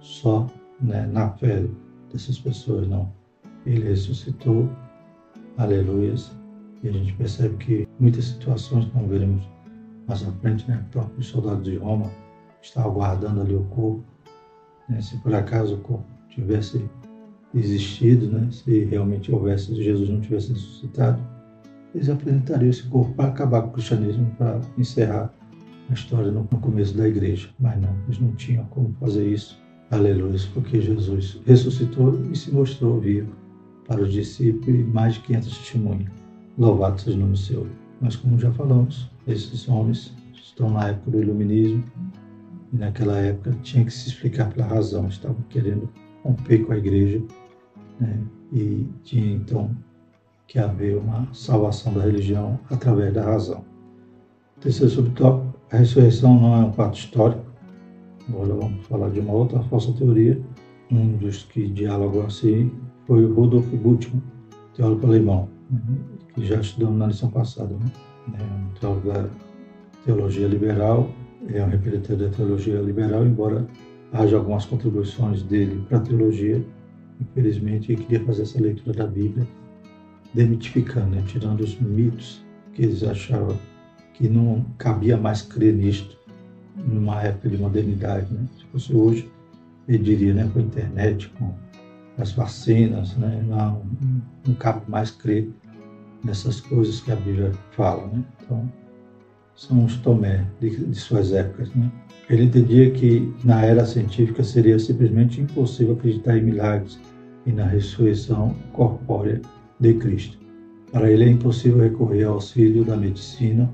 só 0.00 0.46
né, 0.80 1.06
na 1.06 1.30
fé 1.30 1.66
dessas 2.12 2.38
pessoas, 2.38 2.88
não. 2.88 3.10
Ele 3.66 3.88
ressuscitou 3.88 4.68
aleluias. 5.60 6.32
E 6.82 6.88
a 6.88 6.92
gente 6.92 7.12
percebe 7.14 7.56
que 7.56 7.88
muitas 7.98 8.24
situações, 8.24 8.86
como 8.86 9.06
veremos 9.06 9.46
mais 10.08 10.26
à 10.26 10.32
frente, 10.32 10.68
né, 10.68 10.82
o 10.88 10.90
próprio 10.90 11.22
soldado 11.22 11.62
de 11.62 11.76
Roma 11.76 12.10
estava 12.62 12.88
guardando 12.88 13.42
ali 13.42 13.54
o 13.54 13.64
corpo. 13.64 14.04
Né, 14.88 15.00
se 15.00 15.16
por 15.18 15.34
acaso 15.34 15.74
o 15.74 15.78
corpo 15.78 16.06
tivesse 16.30 16.82
existido, 17.54 18.26
né, 18.28 18.48
se 18.50 18.84
realmente 18.84 19.30
houvesse, 19.32 19.66
se 19.66 19.82
Jesus 19.82 20.08
não 20.08 20.20
tivesse 20.20 20.52
ressuscitado, 20.52 21.20
eles 21.94 22.08
apresentariam 22.08 22.70
esse 22.70 22.84
corpo 22.84 23.12
para 23.14 23.28
acabar 23.28 23.62
com 23.62 23.68
o 23.68 23.72
cristianismo, 23.72 24.30
para 24.38 24.60
encerrar 24.78 25.32
a 25.90 25.92
história 25.92 26.30
no 26.30 26.44
começo 26.44 26.96
da 26.96 27.06
igreja. 27.06 27.50
Mas 27.58 27.80
não, 27.80 27.94
eles 28.06 28.20
não 28.20 28.32
tinham 28.36 28.64
como 28.66 28.94
fazer 29.00 29.26
isso. 29.26 29.60
Aleluia, 29.90 30.38
porque 30.54 30.80
Jesus 30.80 31.40
ressuscitou 31.44 32.20
e 32.30 32.36
se 32.36 32.52
mostrou 32.52 33.00
vivo 33.00 33.39
para 33.90 34.02
os 34.02 34.12
discípulos 34.12 34.68
e 34.68 34.84
mais 34.84 35.14
de 35.14 35.20
500 35.22 35.58
testemunhas. 35.58 36.08
Louvado 36.56 37.00
seja 37.00 37.16
o 37.16 37.20
nome 37.20 37.32
do 37.32 37.38
Senhor. 37.38 37.66
Mas 38.00 38.14
como 38.14 38.38
já 38.38 38.52
falamos, 38.52 39.10
esses 39.26 39.68
homens 39.68 40.14
estão 40.32 40.70
na 40.70 40.90
época 40.90 41.10
do 41.10 41.20
iluminismo 41.20 41.82
e 42.72 42.76
naquela 42.76 43.18
época 43.18 43.52
tinha 43.64 43.84
que 43.84 43.92
se 43.92 44.08
explicar 44.08 44.52
pela 44.52 44.68
razão. 44.68 45.08
Estavam 45.08 45.42
querendo 45.48 45.90
romper 46.22 46.58
com 46.58 46.72
a 46.72 46.78
igreja 46.78 47.20
né? 47.98 48.20
e 48.52 48.86
tinha 49.02 49.34
então 49.34 49.76
que 50.46 50.60
haver 50.60 50.96
uma 50.96 51.26
salvação 51.34 51.92
da 51.92 52.02
religião 52.02 52.60
através 52.70 53.12
da 53.12 53.24
razão. 53.24 53.64
Terceiro 54.60 54.92
subtópico, 54.92 55.52
a 55.72 55.78
ressurreição 55.78 56.40
não 56.40 56.62
é 56.62 56.64
um 56.64 56.72
fato 56.72 56.96
histórico. 56.96 57.44
Agora 58.28 58.54
vamos 58.54 58.86
falar 58.86 59.10
de 59.10 59.18
uma 59.18 59.32
outra 59.32 59.60
falsa 59.64 59.92
teoria. 59.94 60.40
Um 60.92 61.16
dos 61.16 61.42
que 61.42 61.68
dialogam 61.68 62.26
assim 62.26 62.70
foi 63.10 63.24
o 63.24 63.34
Rudolf 63.34 63.66
Bultmann, 63.74 64.22
teólogo 64.76 65.04
alemão, 65.04 65.48
né, 65.68 65.80
que 66.32 66.44
já 66.44 66.60
estudamos 66.60 66.96
na 66.96 67.08
lição 67.08 67.28
passada. 67.28 67.74
Né? 67.74 67.90
É 68.38 68.42
um 68.44 68.68
teólogo 68.78 69.12
da 69.12 69.28
teologia 70.04 70.46
liberal, 70.46 71.10
é 71.48 71.60
um 71.60 71.68
representante 71.68 72.22
da 72.22 72.28
teologia 72.28 72.80
liberal, 72.80 73.26
embora 73.26 73.66
haja 74.12 74.36
algumas 74.36 74.64
contribuições 74.64 75.42
dele 75.42 75.84
para 75.88 75.98
a 75.98 76.00
teologia, 76.02 76.64
infelizmente, 77.20 77.90
ele 77.90 78.04
queria 78.04 78.24
fazer 78.24 78.42
essa 78.42 78.60
leitura 78.62 78.92
da 78.92 79.08
Bíblia, 79.08 79.44
demitificando, 80.32 81.16
né? 81.16 81.24
tirando 81.26 81.62
os 81.62 81.80
mitos 81.80 82.44
que 82.74 82.82
eles 82.82 83.02
achavam 83.02 83.58
que 84.14 84.28
não 84.28 84.64
cabia 84.78 85.16
mais 85.16 85.42
crer 85.42 85.74
nisto 85.74 86.16
numa 86.76 87.20
época 87.20 87.48
de 87.48 87.58
modernidade. 87.58 88.32
Né? 88.32 88.46
Se 88.56 88.64
fosse 88.66 88.94
hoje, 88.94 89.28
ele 89.88 89.98
diria, 89.98 90.32
né, 90.32 90.48
com 90.52 90.60
a 90.60 90.62
internet, 90.62 91.28
com 91.30 91.52
as 92.20 92.32
vacinas, 92.32 93.16
né? 93.16 93.42
não, 93.46 93.82
não 94.46 94.54
cabe 94.54 94.82
mais 94.88 95.10
crer 95.10 95.48
nessas 96.24 96.60
coisas 96.60 97.00
que 97.00 97.10
a 97.10 97.16
Bíblia 97.16 97.52
fala. 97.72 98.06
Né? 98.08 98.24
Então, 98.42 98.70
São 99.54 99.84
os 99.84 99.96
Tomé 99.98 100.46
de, 100.60 100.70
de 100.84 100.94
suas 100.94 101.32
épocas. 101.32 101.72
Né? 101.74 101.90
Ele 102.28 102.44
entendia 102.44 102.90
que 102.90 103.32
na 103.44 103.62
era 103.62 103.84
científica 103.84 104.44
seria 104.44 104.78
simplesmente 104.78 105.40
impossível 105.40 105.94
acreditar 105.94 106.36
em 106.36 106.42
milagres 106.42 107.00
e 107.46 107.52
na 107.52 107.64
ressurreição 107.64 108.54
corpórea 108.72 109.40
de 109.78 109.94
Cristo. 109.94 110.38
Para 110.92 111.10
ele 111.10 111.24
é 111.24 111.28
impossível 111.28 111.78
recorrer 111.78 112.24
ao 112.24 112.34
auxílio 112.34 112.84
da 112.84 112.96
medicina 112.96 113.70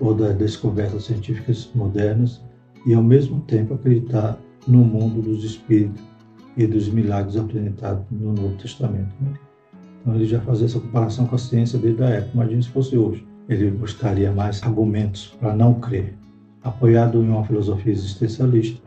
ou 0.00 0.14
das 0.14 0.36
descobertas 0.36 1.04
científicas 1.04 1.70
modernas 1.74 2.42
e 2.86 2.94
ao 2.94 3.02
mesmo 3.02 3.40
tempo 3.42 3.74
acreditar 3.74 4.38
no 4.66 4.78
mundo 4.78 5.22
dos 5.22 5.44
espíritos 5.44 6.13
e 6.56 6.66
dos 6.66 6.88
milagres 6.88 7.36
apresentados 7.36 8.04
no 8.10 8.32
Novo 8.32 8.56
Testamento. 8.56 9.14
Né? 9.20 9.34
Então 10.00 10.14
ele 10.14 10.26
já 10.26 10.40
fazia 10.40 10.66
essa 10.66 10.78
comparação 10.78 11.26
com 11.26 11.34
a 11.34 11.38
ciência 11.38 11.78
desde 11.78 12.02
a 12.02 12.08
época. 12.08 12.32
Imagina 12.34 12.62
se 12.62 12.68
fosse 12.68 12.96
hoje. 12.96 13.26
Ele 13.48 13.70
buscaria 13.70 14.32
mais 14.32 14.62
argumentos 14.62 15.36
para 15.40 15.54
não 15.54 15.74
crer. 15.80 16.14
Apoiado 16.62 17.22
em 17.22 17.28
uma 17.28 17.44
filosofia 17.44 17.92
existencialista, 17.92 18.80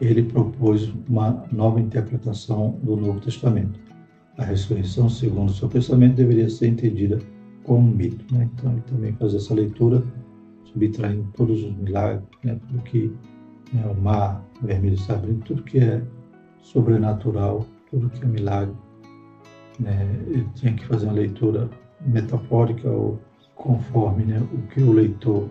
ele 0.00 0.22
propôs 0.22 0.92
uma 1.08 1.44
nova 1.52 1.80
interpretação 1.80 2.78
do 2.82 2.96
Novo 2.96 3.20
Testamento. 3.20 3.78
A 4.38 4.44
ressurreição, 4.44 5.08
segundo 5.08 5.52
seu 5.52 5.68
pensamento, 5.68 6.16
deveria 6.16 6.48
ser 6.48 6.68
entendida 6.68 7.18
como 7.64 7.88
um 7.88 7.94
mito. 7.94 8.24
Né? 8.34 8.48
Então 8.54 8.72
ele 8.72 8.82
também 8.82 9.12
fazia 9.14 9.38
essa 9.38 9.52
leitura, 9.52 10.02
subtraindo 10.64 11.26
todos 11.36 11.64
os 11.64 11.76
milagres, 11.76 12.24
né? 12.44 12.58
tudo 12.68 12.82
que 12.82 13.12
é 13.76 13.86
o 13.86 14.00
mar 14.00 14.42
vermelho 14.62 14.98
sabe, 14.98 15.34
tudo 15.44 15.62
que 15.62 15.78
é 15.78 16.02
sobrenatural, 16.62 17.66
tudo 17.90 18.10
que 18.10 18.22
é 18.22 18.26
milagre. 18.26 18.74
Né? 19.78 20.08
Ele 20.26 20.46
tinha 20.54 20.72
que 20.72 20.84
fazer 20.86 21.06
uma 21.06 21.14
leitura 21.14 21.68
metafórica 22.00 22.88
ou 22.88 23.18
conforme 23.54 24.24
né, 24.24 24.42
o 24.52 24.62
que 24.68 24.80
o 24.80 24.92
leitor 24.92 25.48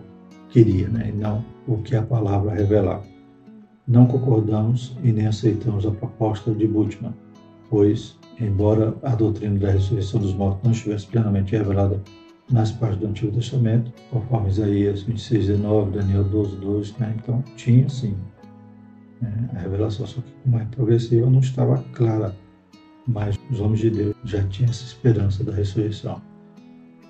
queria, 0.50 0.88
né, 0.88 1.10
e 1.10 1.16
não 1.16 1.44
o 1.66 1.78
que 1.78 1.94
a 1.94 2.02
palavra 2.02 2.54
revelava. 2.54 3.04
Não 3.86 4.06
concordamos 4.06 4.96
e 5.02 5.12
nem 5.12 5.26
aceitamos 5.26 5.86
a 5.86 5.90
proposta 5.90 6.50
de 6.52 6.66
Bultmann, 6.66 7.14
pois, 7.68 8.18
embora 8.40 8.94
a 9.02 9.14
doutrina 9.14 9.58
da 9.58 9.70
ressurreição 9.70 10.20
dos 10.20 10.34
mortos 10.34 10.62
não 10.62 10.72
estivesse 10.72 11.06
plenamente 11.06 11.54
revelada 11.56 12.00
nas 12.50 12.72
partes 12.72 12.98
do 12.98 13.06
Antigo 13.06 13.32
Testamento, 13.32 13.92
conforme 14.10 14.48
Isaías 14.48 15.02
26, 15.02 15.46
19, 15.48 15.98
Daniel 15.98 16.24
12, 16.24 16.56
12, 16.56 16.94
né, 16.98 17.14
então 17.16 17.44
tinha 17.56 17.88
sim 17.88 18.16
né, 19.20 19.50
a 19.54 19.58
revelação, 19.58 20.06
só 20.06 20.20
que 20.20 20.32
é 20.56 20.64
progressiva 20.66 21.28
não 21.28 21.40
estava 21.40 21.82
clara, 21.92 22.34
mas 23.06 23.38
os 23.50 23.60
homens 23.60 23.80
de 23.80 23.90
Deus 23.90 24.16
já 24.24 24.42
tinham 24.48 24.70
essa 24.70 24.84
esperança 24.84 25.42
da 25.44 25.52
ressurreição 25.52 26.20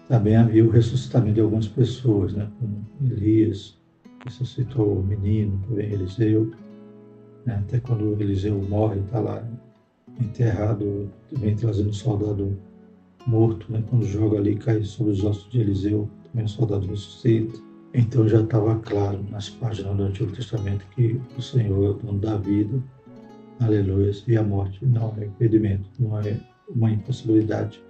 também 0.09 0.37
havia 0.37 0.65
o 0.65 0.71
ressuscitamento 0.71 1.35
de 1.35 1.41
algumas 1.43 1.69
pessoas, 1.69 2.33
né? 2.33 2.51
como 2.59 2.85
Elias, 3.13 3.79
ressuscitou 4.25 5.01
o 5.01 5.03
menino, 5.03 5.63
também 5.69 5.93
Eliseu, 5.93 6.51
né? 7.45 7.57
até 7.57 7.79
quando 7.79 8.19
Eliseu 8.21 8.59
morre, 8.59 9.01
está 9.01 9.21
lá 9.21 9.47
enterrado, 10.19 11.11
também 11.31 11.55
trazendo 11.55 11.91
um 11.91 11.93
soldado 11.93 12.59
morto, 13.27 13.71
né? 13.71 13.85
quando 13.91 14.07
joga 14.07 14.39
ali 14.39 14.57
cai 14.57 14.83
sobre 14.83 15.13
os 15.13 15.23
ossos 15.23 15.51
de 15.51 15.61
Eliseu, 15.61 16.09
também 16.25 16.47
o 16.47 16.49
soldado 16.49 16.87
ressuscita. 16.87 17.68
Então 17.95 18.29
já 18.29 18.41
estava 18.41 18.77
claro 18.81 19.25
nas 19.31 19.49
páginas 19.49 19.97
do 19.97 20.03
Antigo 20.05 20.33
Testamento 20.33 20.85
que 20.95 21.21
o 21.37 21.43
Senhor 21.43 21.85
é 21.85 21.89
o 21.89 21.93
dono 21.95 22.19
da 22.19 22.37
vida, 22.37 22.83
aleluia, 23.61 24.13
e 24.27 24.37
a 24.37 24.43
morte 24.43 24.85
não 24.85 25.15
é 25.19 25.25
impedimento, 25.25 25.89
não 25.99 26.19
é 26.21 26.37
uma 26.69 26.91
impossibilidade 26.91 27.83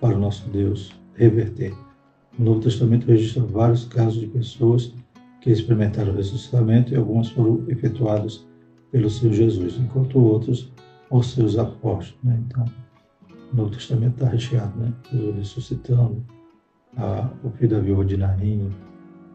para 0.00 0.16
o 0.16 0.20
nosso 0.20 0.48
Deus 0.50 0.92
reverter. 1.14 1.74
O 2.38 2.42
Novo 2.42 2.60
Testamento 2.60 3.06
registra 3.06 3.42
vários 3.42 3.84
casos 3.84 4.20
de 4.20 4.26
pessoas 4.26 4.92
que 5.40 5.50
experimentaram 5.50 6.12
o 6.12 6.16
ressuscitamento 6.16 6.92
e 6.92 6.96
algumas 6.96 7.28
foram 7.28 7.64
efetuadas 7.68 8.46
pelo 8.90 9.10
Senhor 9.10 9.34
Jesus, 9.34 9.76
enquanto 9.76 10.18
outros 10.18 10.72
por 11.08 11.24
seus 11.24 11.58
apóstolos. 11.58 12.16
Né? 12.24 12.42
Então, 12.46 12.64
o 13.52 13.56
Novo 13.56 13.70
Testamento 13.70 14.14
está 14.14 14.28
recheado, 14.28 14.76
né? 14.78 14.92
Jesus 15.12 15.36
ressuscitando, 15.36 16.24
a, 16.96 17.30
o 17.44 17.50
filho 17.50 17.70
da 17.70 17.80
viúva 17.80 18.04
de 18.04 18.16
Naim, 18.16 18.72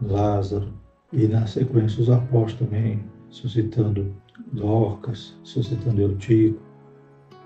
Lázaro, 0.02 0.74
e 1.12 1.28
na 1.28 1.46
sequência 1.48 2.02
os 2.02 2.10
apóstolos 2.10 2.70
também 2.70 3.04
ressuscitando 3.28 4.14
Dorcas, 4.54 5.38
ressuscitando 5.44 6.02
Eutico. 6.02 6.60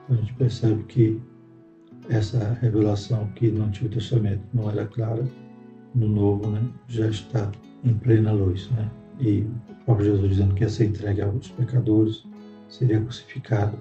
Então 0.06 0.18
a 0.18 0.20
gente 0.20 0.34
percebe 0.34 0.84
que 0.84 1.22
essa 2.10 2.58
revelação 2.62 3.28
que 3.36 3.50
no 3.50 3.66
Antigo 3.66 3.89
Testamento 3.89 4.44
não 4.54 4.70
era 4.70 4.86
clara, 4.86 5.26
no 5.96 6.08
Novo 6.08 6.50
né, 6.50 6.62
já 6.88 7.08
está 7.08 7.52
em 7.84 7.94
plena 7.94 8.32
luz. 8.32 8.70
Né? 8.72 8.89
E 9.20 9.42
o 9.42 9.86
próprio 9.86 10.08
Jesus 10.08 10.30
dizendo 10.30 10.56
que 10.56 10.63
ia 10.63 10.70
ser 10.70 10.86
entregue 10.86 11.22
aos 11.22 11.50
pecadores, 11.50 12.26
seria 12.70 13.00
crucificado, 13.00 13.78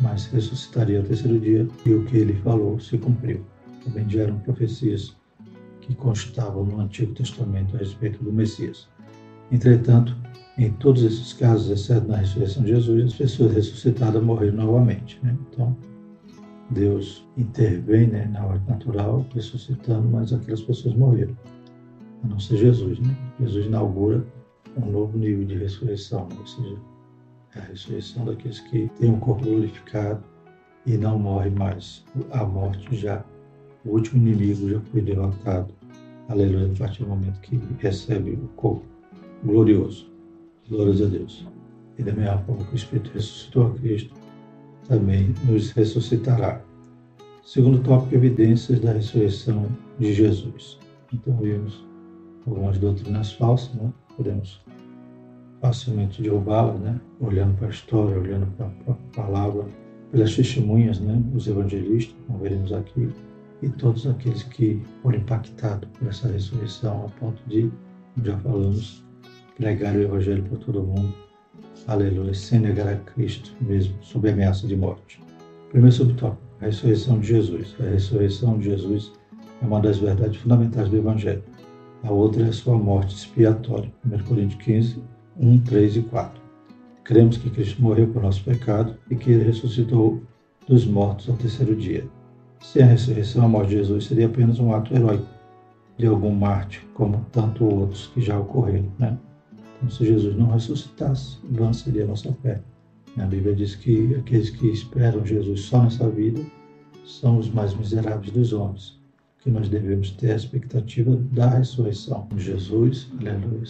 mas 0.00 0.26
ressuscitaria 0.26 0.98
ao 0.98 1.04
terceiro 1.04 1.38
dia, 1.40 1.66
e 1.86 1.94
o 1.94 2.04
que 2.04 2.18
ele 2.18 2.34
falou 2.34 2.78
se 2.78 2.98
cumpriu. 2.98 3.40
Também 3.84 4.08
já 4.08 4.22
eram 4.22 4.38
profecias 4.40 5.16
que 5.84 5.94
constavam 5.94 6.64
no 6.64 6.80
Antigo 6.80 7.14
Testamento 7.14 7.76
a 7.76 7.78
respeito 7.78 8.22
do 8.24 8.32
Messias. 8.32 8.88
Entretanto, 9.52 10.16
em 10.56 10.70
todos 10.72 11.02
esses 11.02 11.32
casos, 11.32 11.70
exceto 11.70 12.08
na 12.08 12.16
ressurreição 12.16 12.62
de 12.62 12.70
Jesus, 12.70 13.04
as 13.04 13.14
pessoas 13.14 13.54
ressuscitadas 13.54 14.22
morreram 14.22 14.56
novamente. 14.56 15.20
Né? 15.22 15.36
Então, 15.50 15.76
Deus 16.70 17.26
intervém 17.36 18.06
né, 18.06 18.26
na 18.32 18.46
ordem 18.46 18.68
natural, 18.68 19.26
ressuscitando, 19.34 20.08
mas 20.08 20.32
aquelas 20.32 20.62
pessoas 20.62 20.94
morreram. 20.94 21.36
A 22.22 22.26
não 22.28 22.38
ser 22.38 22.56
Jesus, 22.56 22.98
né? 23.00 23.14
Jesus 23.40 23.66
inaugura 23.66 24.24
um 24.76 24.90
novo 24.90 25.18
nível 25.18 25.44
de 25.44 25.58
ressurreição, 25.58 26.26
ou 26.38 26.46
seja, 26.46 26.76
é 27.54 27.58
a 27.58 27.62
ressurreição 27.64 28.24
daqueles 28.24 28.60
que 28.60 28.88
têm 28.98 29.10
um 29.10 29.20
corpo 29.20 29.44
glorificado 29.44 30.24
e 30.86 30.96
não 30.96 31.18
morre 31.18 31.50
mais. 31.50 32.04
A 32.32 32.44
morte 32.44 32.96
já, 32.96 33.22
o 33.84 33.90
último 33.90 34.26
inimigo 34.26 34.68
já 34.68 34.80
foi 34.80 35.00
derrotado. 35.00 35.72
Aleluia, 36.28 36.70
a 36.72 36.78
partir 36.78 37.02
do 37.02 37.10
momento 37.10 37.40
que 37.40 37.60
recebe 37.78 38.32
o 38.32 38.48
corpo 38.56 38.84
glorioso. 39.44 40.10
Glórias 40.68 41.02
a 41.02 41.06
Deus. 41.06 41.46
E 41.98 42.02
da 42.02 42.12
mesma 42.12 42.38
forma 42.38 42.64
que 42.64 42.72
o 42.72 42.76
Espírito 42.76 43.10
ressuscitou 43.12 43.66
a 43.66 43.70
Cristo, 43.74 44.14
também 44.88 45.34
nos 45.44 45.70
ressuscitará. 45.72 46.62
Segundo 47.44 47.82
tópico, 47.82 48.14
evidências 48.14 48.80
da 48.80 48.92
ressurreição 48.92 49.66
de 49.98 50.14
Jesus. 50.14 50.78
Então, 51.12 51.36
vimos 51.36 51.84
algumas 52.46 52.78
doutrinas 52.78 53.32
falsas, 53.32 53.74
né? 53.74 53.92
podemos 54.16 54.62
facilmente 55.60 56.22
derrubá-las, 56.22 56.80
né? 56.80 56.98
olhando 57.20 57.56
para 57.58 57.66
a 57.66 57.70
história, 57.70 58.18
olhando 58.18 58.46
para 58.56 58.66
a 58.66 58.94
palavra, 59.14 59.66
pelas 60.10 60.34
testemunhas, 60.34 61.00
né? 61.00 61.22
os 61.34 61.46
evangelistas, 61.46 62.14
como 62.26 62.38
veremos 62.38 62.72
aqui, 62.72 63.10
e 63.64 63.68
todos 63.70 64.06
aqueles 64.06 64.42
que 64.42 64.82
foram 65.02 65.18
impactados 65.18 65.88
por 65.98 66.08
essa 66.08 66.28
ressurreição, 66.28 67.06
a 67.06 67.20
ponto 67.20 67.42
de, 67.48 67.70
como 68.14 68.26
já 68.26 68.38
falamos, 68.38 69.04
pregar 69.56 69.94
o 69.96 70.02
evangelho 70.02 70.42
para 70.44 70.58
todo 70.58 70.82
mundo 70.82 71.14
aleluia, 71.86 72.34
sem 72.34 72.60
negar 72.60 72.88
a 72.88 72.96
Cristo 72.96 73.52
mesmo, 73.60 73.94
sob 74.00 74.28
ameaça 74.28 74.66
de 74.66 74.76
morte. 74.76 75.20
Primeiro 75.70 75.94
subtópico, 75.94 76.42
a 76.60 76.66
ressurreição 76.66 77.18
de 77.18 77.28
Jesus. 77.28 77.74
A 77.80 77.84
ressurreição 77.84 78.58
de 78.58 78.64
Jesus 78.64 79.12
é 79.62 79.66
uma 79.66 79.80
das 79.80 79.98
verdades 79.98 80.36
fundamentais 80.40 80.88
do 80.88 80.96
Evangelho. 80.96 81.42
A 82.02 82.12
outra 82.12 82.44
é 82.44 82.48
a 82.48 82.52
sua 82.52 82.76
morte 82.76 83.14
expiatória. 83.14 83.92
1 84.04 84.24
Coríntios 84.24 84.62
15, 84.62 85.02
1, 85.38 85.58
3 85.60 85.96
e 85.96 86.02
4. 86.02 86.42
Cremos 87.02 87.36
que 87.36 87.50
Cristo 87.50 87.82
morreu 87.82 88.08
por 88.08 88.22
nosso 88.22 88.42
pecado 88.44 88.96
e 89.10 89.16
que 89.16 89.30
ele 89.30 89.44
ressuscitou 89.44 90.22
dos 90.66 90.86
mortos 90.86 91.28
ao 91.28 91.36
terceiro 91.36 91.76
dia. 91.76 92.06
Sem 92.72 92.82
a 92.82 92.86
ressurreição, 92.86 93.44
a 93.44 93.48
morte 93.48 93.68
de 93.68 93.76
Jesus 93.76 94.06
seria 94.06 94.26
apenas 94.26 94.58
um 94.58 94.74
ato 94.74 94.92
heróico 94.94 95.26
de 95.98 96.06
algum 96.06 96.34
mártir, 96.34 96.82
como 96.94 97.24
tanto 97.30 97.62
outros 97.64 98.06
que 98.08 98.20
já 98.20 98.40
ocorreram. 98.40 98.90
Né? 98.98 99.16
Como 99.78 99.90
se 99.90 100.04
Jesus 100.04 100.34
não 100.34 100.50
ressuscitasse, 100.50 101.38
vã 101.50 101.72
seria 101.72 102.04
a 102.04 102.06
nossa 102.08 102.32
fé. 102.42 102.62
A 103.18 103.26
Bíblia 103.26 103.54
diz 103.54 103.76
que 103.76 104.14
aqueles 104.16 104.50
que 104.50 104.66
esperam 104.66 105.24
Jesus 105.24 105.60
só 105.60 105.82
nessa 105.82 106.08
vida 106.08 106.42
são 107.04 107.38
os 107.38 107.50
mais 107.50 107.74
miseráveis 107.76 108.32
dos 108.32 108.52
homens, 108.52 108.98
que 109.40 109.50
nós 109.50 109.68
devemos 109.68 110.10
ter 110.12 110.32
a 110.32 110.36
expectativa 110.36 111.14
da 111.32 111.50
ressurreição 111.50 112.26
de 112.34 112.42
Jesus, 112.42 113.08
aleluia, 113.20 113.62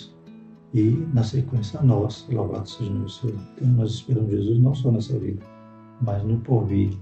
e 0.73 0.91
na 1.13 1.25
sequência 1.25 1.83
nós, 1.83 2.27
louvado 2.31 2.71
seja 2.71 2.93
o 2.93 3.09
Senhor. 3.09 3.37
Então 3.57 3.69
nós 3.69 3.91
esperamos 3.91 4.31
Jesus 4.31 4.59
não 4.61 4.75
só 4.75 4.91
nessa 4.91 5.19
vida, 5.19 5.43
mas 6.01 6.23
no 6.23 6.39
porvir, 6.39 6.97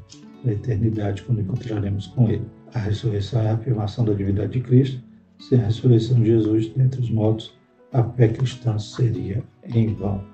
da 0.44 0.52
eternidade, 0.52 1.22
quando 1.22 1.40
encontraremos 1.40 2.06
com 2.08 2.28
Ele. 2.28 2.46
A 2.74 2.78
ressurreição 2.78 3.40
é 3.42 3.50
a 3.50 3.54
afirmação 3.54 4.04
da 4.04 4.12
divindade 4.12 4.52
de 4.52 4.60
Cristo, 4.60 5.02
sem 5.38 5.60
a 5.60 5.66
ressurreição 5.66 6.18
de 6.20 6.26
Jesus 6.26 6.68
dentre 6.68 7.00
os 7.00 7.10
mortos, 7.10 7.58
a 7.92 8.02
fé 8.02 8.28
cristã 8.28 8.78
seria 8.78 9.42
em 9.64 9.92
vão. 9.94 10.24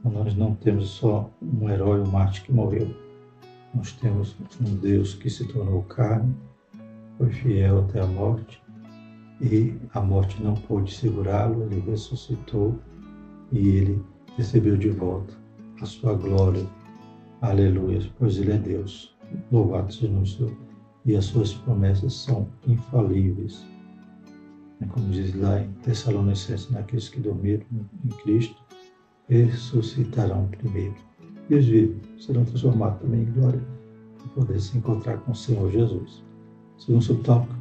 Então, 0.00 0.12
nós 0.12 0.34
não 0.34 0.54
temos 0.54 0.90
só 0.90 1.30
um 1.40 1.70
herói, 1.70 2.00
um 2.00 2.10
mártir 2.10 2.44
que 2.44 2.52
morreu. 2.52 2.94
Nós 3.74 3.92
temos 3.92 4.36
um 4.60 4.74
Deus 4.76 5.14
que 5.14 5.30
se 5.30 5.46
tornou 5.46 5.82
carne, 5.84 6.34
foi 7.16 7.30
fiel 7.30 7.80
até 7.80 8.00
a 8.00 8.06
morte 8.06 8.60
e 9.40 9.74
a 9.94 10.00
morte 10.00 10.42
não 10.42 10.54
pôde 10.54 10.92
segurá-lo, 10.92 11.64
ele 11.64 11.80
ressuscitou 11.80 12.78
e 13.50 13.68
ele 13.68 14.02
recebeu 14.36 14.76
de 14.76 14.90
volta 14.90 15.34
a 15.80 15.86
sua 15.86 16.14
glória. 16.14 16.66
Aleluia, 17.40 18.00
pois 18.18 18.36
ele 18.38 18.52
é 18.52 18.58
Deus. 18.58 19.11
Louvado 19.50 19.92
seja 19.92 20.12
o 20.12 20.26
Senhor. 20.26 20.52
E 21.04 21.16
as 21.16 21.24
suas 21.26 21.54
promessas 21.54 22.14
são 22.14 22.48
infalíveis. 22.66 23.64
É 24.80 24.86
como 24.86 25.10
diz 25.10 25.34
lá 25.34 25.60
em 25.60 25.70
Tessalonicenses, 25.82 26.70
naqueles 26.70 27.08
que 27.08 27.20
dormiram 27.20 27.64
em 28.04 28.08
Cristo, 28.22 28.56
ressuscitarão 29.28 30.48
primeiro. 30.48 30.94
E 31.48 31.54
os 31.54 31.66
vivos 31.66 32.24
serão 32.24 32.44
transformados 32.44 33.00
também 33.00 33.22
em 33.22 33.32
glória 33.32 33.62
para 34.18 34.28
poder 34.28 34.60
se 34.60 34.76
encontrar 34.76 35.18
com 35.18 35.32
o 35.32 35.36
Senhor 35.36 35.70
Jesus. 35.70 36.22
Segundo 36.78 37.02
subtópico, 37.02 37.54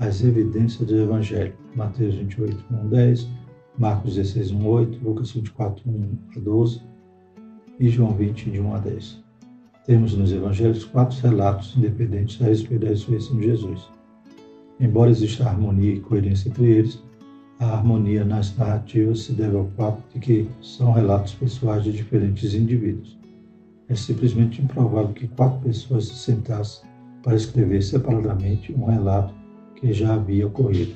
as 0.00 0.22
evidências 0.22 0.86
do 0.86 0.96
Evangelho. 0.96 1.54
Mateus 1.74 2.14
28, 2.14 2.64
1 2.70 2.88
10, 2.88 3.28
Marcos 3.78 4.14
16, 4.14 4.52
1 4.52 4.66
8, 4.66 5.04
Lucas 5.04 5.30
24, 5.32 5.82
1 5.86 6.18
a 6.36 6.40
12 6.40 6.82
e 7.78 7.88
João 7.88 8.14
20, 8.14 8.50
de 8.50 8.60
1 8.60 8.74
a 8.74 8.78
10. 8.78 9.25
Temos 9.86 10.14
nos 10.14 10.32
Evangelhos 10.32 10.84
quatro 10.84 11.16
relatos 11.20 11.76
independentes 11.76 12.42
a 12.42 12.46
respeito 12.46 12.82
da 12.84 12.88
ressurreição 12.88 13.36
de 13.36 13.44
Jesus. 13.44 13.88
Embora 14.80 15.12
exista 15.12 15.44
harmonia 15.44 15.94
e 15.94 16.00
coerência 16.00 16.48
entre 16.48 16.64
eles, 16.64 17.00
a 17.60 17.66
harmonia 17.66 18.24
nas 18.24 18.54
narrativas 18.56 19.20
se 19.20 19.32
deve 19.32 19.56
ao 19.56 19.68
fato 19.76 20.02
de 20.12 20.18
que 20.18 20.48
são 20.60 20.90
relatos 20.90 21.34
pessoais 21.34 21.84
de 21.84 21.92
diferentes 21.92 22.52
indivíduos. 22.52 23.16
É 23.88 23.94
simplesmente 23.94 24.60
improvável 24.60 25.14
que 25.14 25.28
quatro 25.28 25.60
pessoas 25.60 26.08
se 26.08 26.16
sentassem 26.16 26.84
para 27.22 27.36
escrever 27.36 27.80
separadamente 27.80 28.72
um 28.72 28.86
relato 28.86 29.32
que 29.76 29.92
já 29.92 30.14
havia 30.14 30.48
ocorrido. 30.48 30.94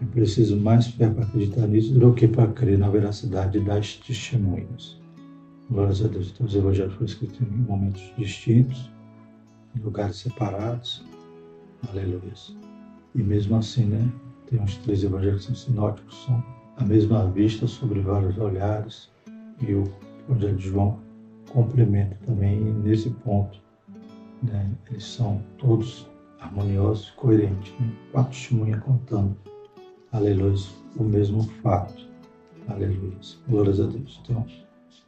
É 0.00 0.04
preciso 0.06 0.56
mais 0.56 0.86
fé 0.86 1.10
para 1.10 1.24
acreditar 1.24 1.66
nisso 1.66 1.92
do 1.92 2.14
que 2.14 2.26
para 2.26 2.46
crer 2.48 2.78
na 2.78 2.88
veracidade 2.88 3.60
das 3.60 3.96
testemunhas. 3.96 4.99
Glórias 5.70 6.04
a 6.04 6.08
Deus. 6.08 6.32
Então, 6.34 6.46
os 6.46 6.54
evangelhos 6.56 6.92
foram 6.94 7.06
escritos 7.06 7.40
em 7.40 7.44
momentos 7.46 8.02
distintos, 8.18 8.90
em 9.76 9.80
lugares 9.80 10.16
separados. 10.16 11.04
Aleluia. 11.88 12.32
E 13.14 13.22
mesmo 13.22 13.56
assim, 13.56 13.84
né, 13.84 14.12
tem 14.46 14.60
uns 14.60 14.76
três 14.78 15.04
evangelhos 15.04 15.46
que 15.46 15.46
são 15.46 15.54
sinóticos, 15.54 16.24
são 16.24 16.44
a 16.76 16.84
mesma 16.84 17.30
vista 17.30 17.68
sobre 17.68 18.00
vários 18.00 18.36
olhares. 18.36 19.12
E 19.60 19.72
o 19.72 19.84
Evangelho 20.28 20.56
de 20.56 20.68
João 20.68 20.98
complementa 21.52 22.16
também 22.26 22.58
nesse 22.58 23.10
ponto. 23.10 23.60
Né, 24.42 24.72
eles 24.90 25.04
são 25.04 25.40
todos 25.56 26.08
harmoniosos 26.40 27.10
coerentes. 27.10 27.72
Né? 27.78 27.92
Quatro 28.10 28.32
testemunhas 28.32 28.82
contando, 28.82 29.36
aleluia, 30.10 30.56
o 30.96 31.04
mesmo 31.04 31.44
fato. 31.62 32.08
Aleluia. 32.66 33.16
Glórias 33.48 33.80
a 33.80 33.86
Deus. 33.86 34.20
Então, 34.24 34.46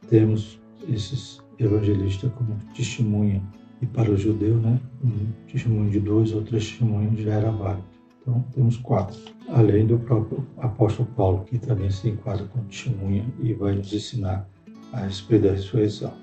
temos 0.09 0.59
esses 0.87 1.41
evangelistas 1.59 2.31
como 2.33 2.55
testemunha. 2.75 3.41
E 3.81 3.85
para 3.85 4.11
o 4.11 4.17
judeu, 4.17 4.55
né, 4.57 4.79
um 5.03 5.11
testemunho 5.51 5.89
de 5.89 5.99
dois 5.99 6.33
ou 6.33 6.41
três 6.41 6.69
testemunhos 6.69 7.19
já 7.19 7.33
era 7.33 7.51
válido. 7.51 7.83
Então, 8.21 8.43
temos 8.53 8.77
quatro. 8.77 9.19
Além 9.49 9.85
do 9.85 9.99
próprio 9.99 10.45
apóstolo 10.57 11.09
Paulo, 11.15 11.43
que 11.43 11.59
também 11.59 11.89
se 11.89 12.09
enquadra 12.09 12.45
como 12.45 12.63
testemunha 12.65 13.25
e 13.41 13.53
vai 13.53 13.75
nos 13.75 13.91
ensinar 13.91 14.47
a 14.93 15.01
respeito 15.01 15.43
da 15.43 15.51
ressurreição. 15.51 16.13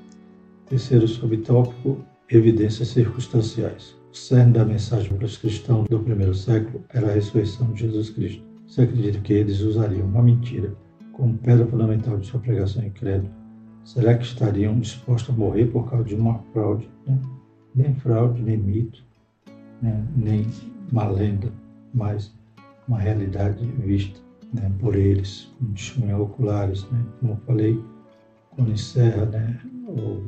Terceiro 0.67 1.07
subtópico, 1.07 1.99
evidências 2.31 2.89
circunstanciais. 2.89 3.95
O 4.11 4.17
cerne 4.17 4.55
da 4.55 4.65
mensagem 4.65 5.13
para 5.13 5.27
os 5.27 5.37
cristãos 5.37 5.87
do 5.89 6.01
primeiro 6.01 6.35
século 6.35 6.83
era 6.89 7.11
a 7.11 7.15
ressurreição 7.15 7.71
de 7.73 7.81
Jesus 7.81 8.11
Cristo. 8.11 8.43
Se 8.67 8.81
acredita 8.81 9.21
que 9.21 9.33
eles 9.33 9.61
usariam 9.61 10.07
uma 10.07 10.23
mentira 10.23 10.75
como 11.13 11.37
pedra 11.39 11.67
fundamental 11.67 12.17
de 12.19 12.27
sua 12.27 12.41
pregação 12.41 12.83
incrédula, 12.83 13.31
será 13.85 14.17
que 14.17 14.25
estariam 14.25 14.79
dispostos 14.79 15.35
a 15.35 15.39
morrer 15.39 15.67
por 15.67 15.89
causa 15.89 16.05
de 16.05 16.15
uma 16.15 16.39
fraude? 16.53 16.89
Né? 17.07 17.19
Nem 17.75 17.95
fraude, 17.95 18.43
nem 18.43 18.57
mito, 18.57 19.05
né? 19.81 20.07
nem 20.17 20.47
uma 20.91 21.07
lenda, 21.07 21.53
mas 21.95 22.33
uma 22.87 22.99
realidade 22.99 23.65
vista 23.65 24.21
né? 24.53 24.71
por 24.79 24.97
eles, 24.97 25.53
como 25.59 25.73
testemunhas 25.73 26.21
oculares. 26.21 26.91
Né? 26.91 27.05
Como 27.21 27.33
eu 27.33 27.37
falei, 27.47 27.85
quando 28.51 28.73
encerra 28.73 29.27
né? 29.27 29.61
o 29.87 30.23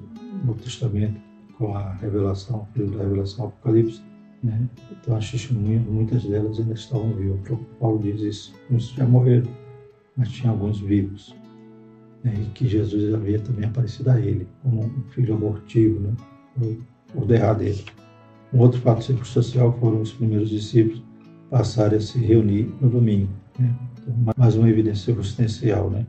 Novo 0.44 0.60
Testamento 0.60 1.20
com 1.58 1.76
a 1.76 1.92
revelação, 1.94 2.66
o 2.74 2.78
livro 2.78 2.98
da 2.98 3.04
revelação 3.04 3.46
Apocalipse, 3.46 4.02
né? 4.42 4.68
Então 4.90 5.16
as 5.16 5.30
testemunhas, 5.30 5.84
muitas 5.86 6.24
delas 6.24 6.58
ainda 6.58 6.74
estavam 6.74 7.12
vivas. 7.12 7.50
O 7.50 7.56
Paulo 7.78 8.00
diz 8.00 8.20
isso. 8.20 8.54
Muitos 8.68 8.90
já 8.90 9.06
morreram, 9.06 9.50
mas 10.16 10.28
tinha 10.30 10.50
alguns 10.50 10.80
vivos. 10.80 11.34
Né? 12.24 12.34
E 12.40 12.44
que 12.50 12.66
Jesus 12.66 13.12
havia 13.14 13.38
também 13.38 13.64
aparecido 13.64 14.10
a 14.10 14.20
ele 14.20 14.46
como 14.62 14.84
um 14.84 15.02
filho 15.10 15.34
abortivo, 15.34 16.00
né? 16.00 16.14
o, 17.14 17.22
o 17.22 17.26
derradeiro. 17.26 17.82
Um 18.52 18.58
outro 18.60 18.80
fato 18.80 19.02
circunstancial 19.02 19.76
foram 19.78 20.02
os 20.02 20.12
primeiros 20.12 20.50
discípulos 20.50 21.02
passarem 21.50 21.98
a 21.98 22.00
se 22.00 22.18
reunir 22.18 22.72
no 22.80 22.88
domingo. 22.88 23.28
Né? 23.58 23.74
Então, 24.02 24.34
mais 24.36 24.56
uma 24.56 24.68
evidência 24.68 25.06
circunstancial. 25.06 25.90
Né? 25.90 26.06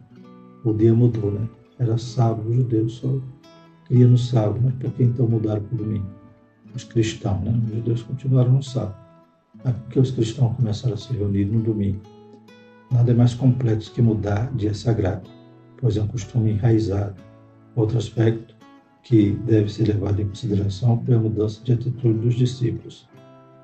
O 0.64 0.74
dia 0.74 0.94
mudou, 0.94 1.32
né? 1.32 1.48
Era 1.80 1.98
sábado, 1.98 2.48
os 2.48 2.56
judeus 2.56 2.94
só 2.94 3.20
ia 3.90 4.08
no 4.08 4.18
sábado, 4.18 4.60
mas 4.64 4.74
por 4.76 4.92
que 4.92 5.04
então 5.04 5.28
mudaram 5.28 5.62
para 5.62 5.76
o 5.76 5.78
domingo? 5.78 6.08
Os 6.74 6.84
cristãos, 6.84 7.42
né? 7.42 7.60
Os 7.66 7.76
judeus 7.76 8.04
continuaram 8.04 8.54
no 8.54 8.64
sábado. 8.64 8.96
Que 9.90 10.00
os 10.00 10.12
cristãos 10.12 10.56
começaram 10.56 10.96
a 10.96 10.98
se 10.98 11.14
reunir 11.14 11.46
no 11.46 11.62
domingo? 11.62 12.02
Nada 12.92 13.12
é 13.12 13.16
mais 13.16 13.34
complexo 13.34 13.92
que 13.92 14.02
mudar 14.02 14.52
dia 14.56 14.74
sagrado, 14.74 15.30
pois 15.84 15.98
é 15.98 16.02
um 16.02 16.08
costume 16.08 16.52
enraizado. 16.52 17.16
Outro 17.76 17.98
aspecto 17.98 18.56
que 19.04 19.32
deve 19.32 19.70
ser 19.70 19.90
levado 19.90 20.22
em 20.22 20.30
consideração 20.30 21.04
foi 21.06 21.14
a 21.14 21.20
mudança 21.20 21.62
de 21.62 21.74
atitude 21.74 22.20
dos 22.20 22.36
discípulos. 22.36 23.06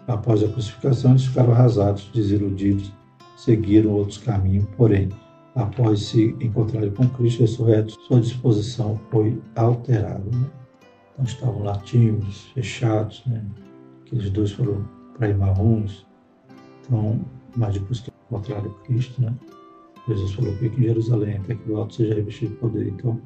Após 0.06 0.44
a 0.44 0.50
crucificação, 0.50 1.12
eles 1.12 1.26
ficaram 1.26 1.54
arrasados, 1.54 2.12
desiludidos, 2.14 2.92
seguiram 3.38 3.92
outros 3.92 4.18
caminhos, 4.18 4.66
porém, 4.76 5.08
após 5.56 6.08
se 6.08 6.36
encontrarem 6.42 6.92
com 6.92 7.08
Cristo 7.08 7.40
ressurreto, 7.40 7.94
sua 8.02 8.20
disposição 8.20 9.00
foi 9.10 9.42
alterada. 9.56 10.26
Né? 10.30 10.46
Então 11.14 11.24
estavam 11.24 11.64
lá 11.64 11.78
tímidos, 11.78 12.50
fechados, 12.54 13.24
né? 13.28 13.46
aqueles 14.06 14.30
dois 14.30 14.52
foram 14.52 14.86
para 15.18 15.30
Imarruns, 15.30 16.06
então, 16.82 17.22
mas 17.56 17.76
depois 17.76 18.02
que 18.02 18.12
encontraram 18.28 18.72
Cristo, 18.84 19.22
né? 19.22 19.34
Jesus 20.08 20.34
falou 20.34 20.56
que 20.56 20.68
em 20.68 20.84
Jerusalém, 20.84 21.38
até 21.38 21.56
que 21.56 21.72
o 21.72 21.78
alto 21.78 21.96
seja 21.96 22.16
revestido 22.16 22.54
de 22.54 22.60
poder. 22.60 22.88
Então, 22.88 23.20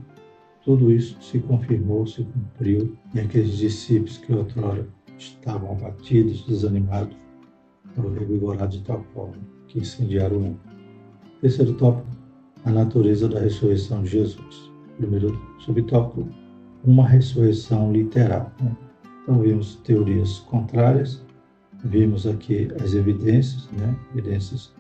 tudo 0.66 0.92
isso 0.92 1.18
se 1.22 1.40
confirmou, 1.40 2.06
se 2.08 2.24
cumpriu, 2.24 2.98
e 3.14 3.20
aqueles 3.20 3.58
discípulos 3.58 4.18
que 4.18 4.34
outrora 4.34 4.88
estavam 5.18 5.72
abatidos, 5.74 6.46
desanimados, 6.46 7.16
foram 7.96 8.14
revigorados 8.14 8.78
de 8.78 8.84
tal 8.84 9.04
forma 9.14 9.36
que 9.68 9.80
incendiaram 9.80 10.38
o 10.38 10.42
mundo. 10.42 10.60
Terceiro 11.42 11.74
tópico, 11.74 12.08
a 12.66 12.72
natureza 12.72 13.28
da 13.28 13.40
ressurreição 13.40 14.04
de 14.04 14.10
Jesus. 14.10 14.72
Primeiro 14.98 15.40
subtópico, 15.60 16.28
uma 16.84 17.08
ressurreição 17.08 17.92
literal. 17.92 18.52
Né? 18.62 18.76
Então 19.22 19.40
vimos 19.40 19.76
teorias 19.84 20.40
contrárias, 20.40 21.22
vimos 21.84 22.26
aqui 22.26 22.70
as 22.82 22.94
evidências, 22.94 23.70
né? 23.74 23.96
evidências 24.14 24.74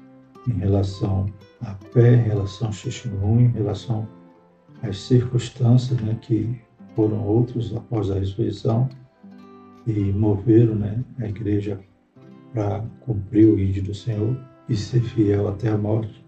em 0.48 0.54
relação 0.54 1.26
à 1.64 1.76
fé, 1.92 2.16
em 2.16 2.24
relação 2.24 2.68
ao 2.68 2.74
testemunho, 2.74 3.50
em 3.50 3.52
relação 3.52 4.08
às 4.82 4.98
circunstâncias 4.98 6.00
né? 6.02 6.18
que 6.22 6.60
foram 6.96 7.26
outros 7.26 7.76
após 7.76 8.12
a 8.12 8.20
ressurreição 8.20 8.88
e 9.88 10.12
moveram 10.12 10.76
né? 10.76 11.04
a 11.20 11.28
igreja 11.28 11.80
para 12.54 12.86
cumprir 13.02 13.48
o 13.48 13.60
ídolo 13.60 13.88
do 13.88 13.96
Senhor 13.96 14.38
e 14.70 14.76
ser 14.76 15.02
fiel 15.02 15.48
até 15.48 15.70
a 15.70 15.78
morte. 15.78 16.24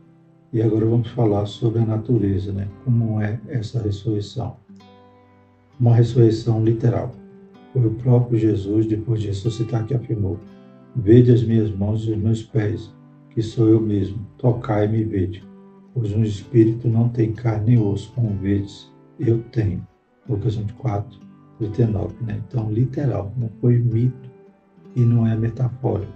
E 0.52 0.62
agora 0.62 0.86
vamos 0.86 1.10
falar 1.10 1.46
sobre 1.46 1.82
a 1.82 1.86
natureza, 1.86 2.52
né? 2.52 2.68
Como 2.84 3.22
é 3.22 3.40
essa 3.48 3.82
ressurreição? 3.82 4.58
Uma 5.80 5.94
ressurreição 5.96 6.64
literal. 6.64 7.12
Foi 7.74 7.86
o 7.86 7.94
próprio 7.96 8.40
Jesus, 8.40 8.86
depois 8.86 9.22
de 9.22 9.28
ressuscitar, 9.28 9.86
que 9.86 9.94
afirmou: 9.94 10.40
Vede 10.96 11.32
as 11.32 11.44
minhas 11.44 11.70
mãos 11.72 12.08
e 12.08 12.12
os 12.12 12.18
meus 12.18 12.42
pés, 12.42 12.90
que 13.36 13.44
sou 13.44 13.68
eu 13.68 13.82
mesmo. 13.82 14.26
Tocai-me 14.38 15.00
e 15.00 15.04
vede. 15.04 15.44
Pois 15.94 16.12
um 16.14 16.24
espírito 16.24 16.88
não 16.88 17.10
tem 17.10 17.34
carne 17.34 17.76
nem 17.76 17.86
osso, 17.86 18.12
como 18.16 18.30
vedes, 18.40 18.92
eu 19.20 19.44
tenho. 19.52 19.86
Lucas 20.28 20.56
24, 20.56 21.20
39. 21.60 22.16
Né? 22.22 22.42
Então, 22.48 22.72
literal, 22.72 23.32
não 23.38 23.50
foi 23.62 23.78
mito 23.78 24.32
e 24.96 25.02
não 25.02 25.28
é 25.28 25.36
metafórico. 25.36 26.12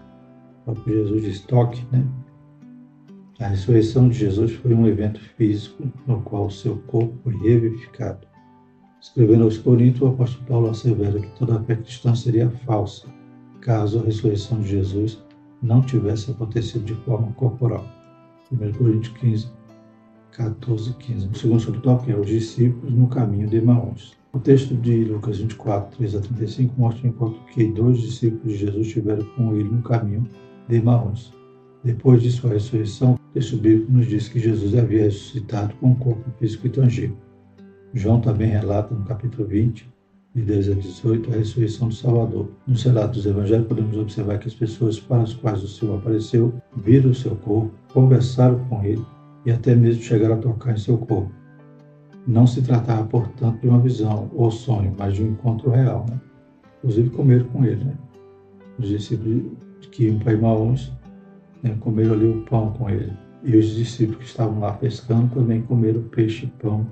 O 0.66 0.74
próprio 0.74 1.04
Jesus 1.04 1.24
diz: 1.24 1.42
toque, 1.42 1.86
né? 1.92 2.06
A 3.40 3.48
ressurreição 3.48 4.10
de 4.10 4.18
Jesus 4.18 4.54
foi 4.54 4.74
um 4.74 4.88
evento 4.88 5.22
físico 5.38 5.88
no 6.08 6.22
qual 6.22 6.48
o 6.48 6.52
seu 6.52 6.78
corpo 6.88 7.14
foi 7.24 7.38
revivificado. 7.38 8.28
Escrevendo 9.02 9.46
aos 9.46 9.58
Coríntios, 9.58 10.02
o 10.02 10.08
apóstolo 10.08 10.46
Paulo 10.46 10.70
assevera 10.70 11.20
que 11.20 11.40
toda 11.40 11.56
a 11.56 11.64
fé 11.64 11.76
cristã 11.76 12.14
seria 12.14 12.50
falsa 12.50 13.08
caso 13.62 14.00
a 14.00 14.04
ressurreição 14.04 14.60
de 14.62 14.70
Jesus 14.70 15.24
não 15.62 15.82
tivesse 15.82 16.32
acontecido 16.32 16.86
de 16.86 16.96
forma 16.96 17.32
corporal. 17.34 17.86
1 18.52 18.72
Coríntios 18.74 19.16
15, 19.18 19.50
14, 20.32 20.94
15. 20.94 21.28
O 21.28 21.36
segundo 21.36 21.60
subtópico 21.60 22.12
é 22.12 22.16
os 22.16 22.28
discípulos 22.28 22.94
no 22.94 23.08
caminho 23.08 23.48
de 23.48 23.58
Emaús. 23.58 24.18
O 24.32 24.40
texto 24.40 24.76
de 24.76 25.06
Lucas 25.06 25.40
24, 25.40 25.98
3 25.98 26.16
a 26.16 26.20
35 26.22 26.74
mostra 26.78 27.08
enquanto 27.08 27.40
que 27.46 27.66
dois 27.66 28.00
discípulos 28.00 28.54
de 28.54 28.66
Jesus 28.66 28.88
estiveram 28.88 29.26
com 29.36 29.56
ele 29.56 29.70
no 29.70 29.82
caminho 29.82 30.28
de 30.68 30.76
Emaús. 30.76 31.34
Depois 31.84 32.22
de 32.22 32.32
sua 32.32 32.52
ressurreição, 32.52 33.14
o 33.14 33.34
texto 33.34 33.58
bíblico 33.58 33.92
nos 33.92 34.08
diz 34.08 34.28
que 34.28 34.40
Jesus 34.40 34.78
havia 34.78 35.04
ressuscitado 35.04 35.74
com 35.76 35.92
um 35.92 35.96
corpo 35.96 36.30
físico 36.38 36.68
e 36.68 36.70
tangível. 36.70 37.18
João 37.94 38.22
também 38.22 38.50
relata 38.50 38.94
no 38.94 39.04
capítulo 39.06 39.48
20, 39.48 39.90
de 40.36 40.44
10 40.44 40.70
a 40.70 40.74
18, 40.76 41.32
a 41.32 41.38
ressurreição 41.38 41.88
do 41.88 41.96
Salvador. 41.96 42.50
Nos 42.68 42.84
relatos 42.84 43.24
dos 43.24 43.26
evangelhos, 43.26 43.68
podemos 43.68 43.98
observar 43.98 44.38
que 44.38 44.48
as 44.48 44.54
pessoas 44.54 45.00
para 45.00 45.24
as 45.24 45.34
quais 45.34 45.64
o 45.64 45.68
Senhor 45.68 45.98
apareceu 45.98 46.54
viram 46.76 47.12
o 47.12 47.16
seu 47.16 47.36
corpo, 47.36 47.72
conversaram 47.94 48.60
com 48.66 48.84
ele 48.84 49.04
e 49.46 49.52
até 49.52 49.76
mesmo 49.76 50.04
chegaram 50.04 50.36
a 50.36 50.38
tocar 50.38 50.74
em 50.74 50.78
seu 50.78 50.98
corpo. 50.98 51.32
Não 52.28 52.46
se 52.46 52.62
tratava, 52.62 53.06
portanto, 53.06 53.60
de 53.62 53.68
uma 53.68 53.80
visão 53.80 54.30
ou 54.36 54.52
sonho, 54.52 54.94
mas 54.98 55.16
de 55.16 55.24
um 55.24 55.32
encontro 55.32 55.72
real. 55.72 56.06
Né? 56.10 56.20
Inclusive, 56.78 57.10
comeram 57.10 57.46
com 57.46 57.66
ele. 57.66 57.84
Né? 57.84 57.98
Os 58.78 58.88
discípulos 58.88 59.52
que 59.92 60.06
iam 60.06 60.20
para 60.20 60.34
Imaús 60.34 60.92
né, 61.64 61.76
comeram 61.80 62.14
ali 62.14 62.28
o 62.28 62.42
pão 62.42 62.72
com 62.74 62.90
ele. 62.90 63.12
E 63.44 63.56
os 63.56 63.74
discípulos 63.74 64.20
que 64.20 64.26
estavam 64.26 64.60
lá 64.60 64.74
pescando 64.74 65.34
também 65.34 65.62
comeram 65.64 66.04
peixe 66.04 66.46
e 66.46 66.50
pão 66.62 66.86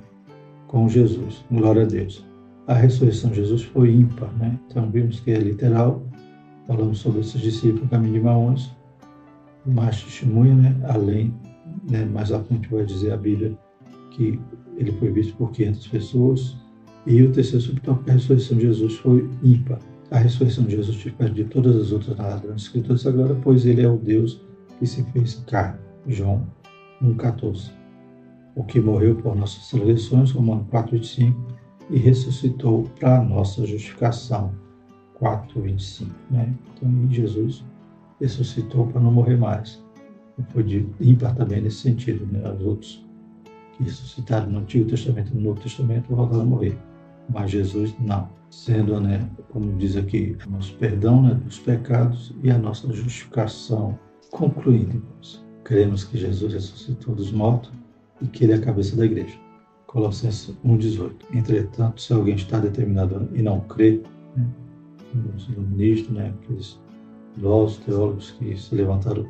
com 0.68 0.90
Jesus. 0.90 1.46
Glória 1.52 1.84
a 1.84 1.86
Deus. 1.86 2.26
A 2.68 2.74
ressurreição 2.74 3.30
de 3.30 3.38
Jesus 3.38 3.64
foi 3.64 3.94
ímpar, 3.94 4.30
né? 4.34 4.60
Então 4.68 4.90
vimos 4.92 5.22
que 5.22 5.32
é 5.32 5.40
literal. 5.40 6.06
Falamos 6.68 7.00
sobre 7.00 7.22
esses 7.22 7.40
discípulos 7.40 7.90
caminho 7.90 8.14
de 8.14 8.20
Maús. 8.20 8.76
Mais 9.66 10.04
testemunha, 10.04 10.54
né? 10.54 10.76
Além, 10.84 11.34
né? 11.90 12.04
mais 12.04 12.32
à 12.32 12.44
frente 12.44 12.68
vai 12.68 12.86
dizer 12.86 13.14
a 13.14 13.18
Bíblia 13.18 13.58
que 14.12 14.38
ele 14.76 14.92
foi 14.94 15.12
visto 15.12 15.34
por 15.38 15.52
500 15.52 15.88
pessoas. 15.88 16.58
E 17.06 17.24
o 17.24 17.32
terceiro 17.32 17.62
subtópico, 17.62 18.10
a 18.10 18.14
ressurreição 18.14 18.58
de 18.58 18.64
Jesus 18.64 18.96
foi 18.96 19.30
ímpar. 19.42 19.80
A 20.12 20.18
ressurreição 20.18 20.66
de 20.66 20.76
Jesus 20.76 20.98
difere 20.98 21.32
de 21.32 21.46
todas 21.46 21.76
as 21.78 21.92
outras 21.94 22.18
nas 22.18 22.64
Escrituras 22.64 23.02
Sagradas, 23.02 23.38
pois 23.44 23.66
ele 23.66 23.82
é 23.82 23.90
o 23.90 23.98
Deus 23.98 24.42
que 24.78 24.86
se 24.86 25.04
fez 25.12 25.36
carne. 25.48 25.80
João 26.06 26.46
1,14. 27.02 27.72
O 28.56 28.64
que 28.64 28.82
morreu 28.82 29.16
por 29.16 29.36
nossas 29.38 29.70
transgressões, 29.70 30.32
Romanos 30.32 30.68
4,25, 30.68 31.57
e 31.90 31.98
ressuscitou 31.98 32.84
para 33.00 33.20
a 33.20 33.24
nossa 33.24 33.66
justificação, 33.66 34.54
4,25. 35.20 36.08
Né? 36.30 36.54
Então, 36.76 36.92
Jesus 37.10 37.64
ressuscitou 38.20 38.88
para 38.88 39.02
não 39.02 39.12
morrer 39.12 39.38
mais. 39.38 39.84
E 40.38 40.44
foi 40.52 40.88
ímpar 41.00 41.36
também 41.36 41.62
nesse 41.62 41.78
sentido. 41.78 42.26
Né? 42.32 42.42
Os 42.52 42.66
outros 42.66 43.06
que 43.74 43.84
ressuscitaram 43.84 44.50
no 44.50 44.60
Antigo 44.60 44.90
Testamento 44.90 45.32
e 45.32 45.36
no 45.36 45.42
Novo 45.42 45.62
Testamento 45.62 46.14
voltaram 46.14 46.42
a 46.42 46.46
morrer. 46.46 46.78
Mas 47.30 47.52
Jesus 47.52 47.96
não. 48.00 48.30
Sendo, 48.50 49.02
né, 49.02 49.30
como 49.50 49.76
diz 49.78 49.98
aqui, 49.98 50.38
o 50.48 50.52
nosso 50.52 50.74
perdão 50.76 51.22
né, 51.22 51.34
dos 51.34 51.60
pecados 51.60 52.34
e 52.42 52.50
a 52.50 52.58
nossa 52.58 52.92
justificação 52.94 54.00
Concluindo, 54.32 54.98
irmãos, 54.98 55.44
cremos 55.64 56.04
que 56.04 56.18
Jesus 56.18 56.54
ressuscitou 56.54 57.16
dos 57.16 57.32
mortos 57.32 57.72
e 58.22 58.28
que 58.28 58.44
ele 58.44 58.54
é 58.54 58.56
a 58.58 58.62
cabeça 58.62 58.96
da 58.96 59.06
igreja. 59.06 59.38
Colossenses 59.88 60.54
1,18. 60.66 61.12
Entretanto, 61.34 62.02
se 62.02 62.14
alguém 62.14 62.36
está 62.36 62.60
determinado 62.60 63.28
e 63.34 63.42
não 63.42 63.62
crê, 63.62 64.02
né, 64.36 64.46
os 65.36 65.48
iluministas, 65.50 66.12
né, 66.12 66.34
aqueles 66.44 66.80
filósofos, 67.34 67.86
teólogos 67.86 68.32
que 68.32 68.56
se 68.58 68.76
levantaram 68.76 69.26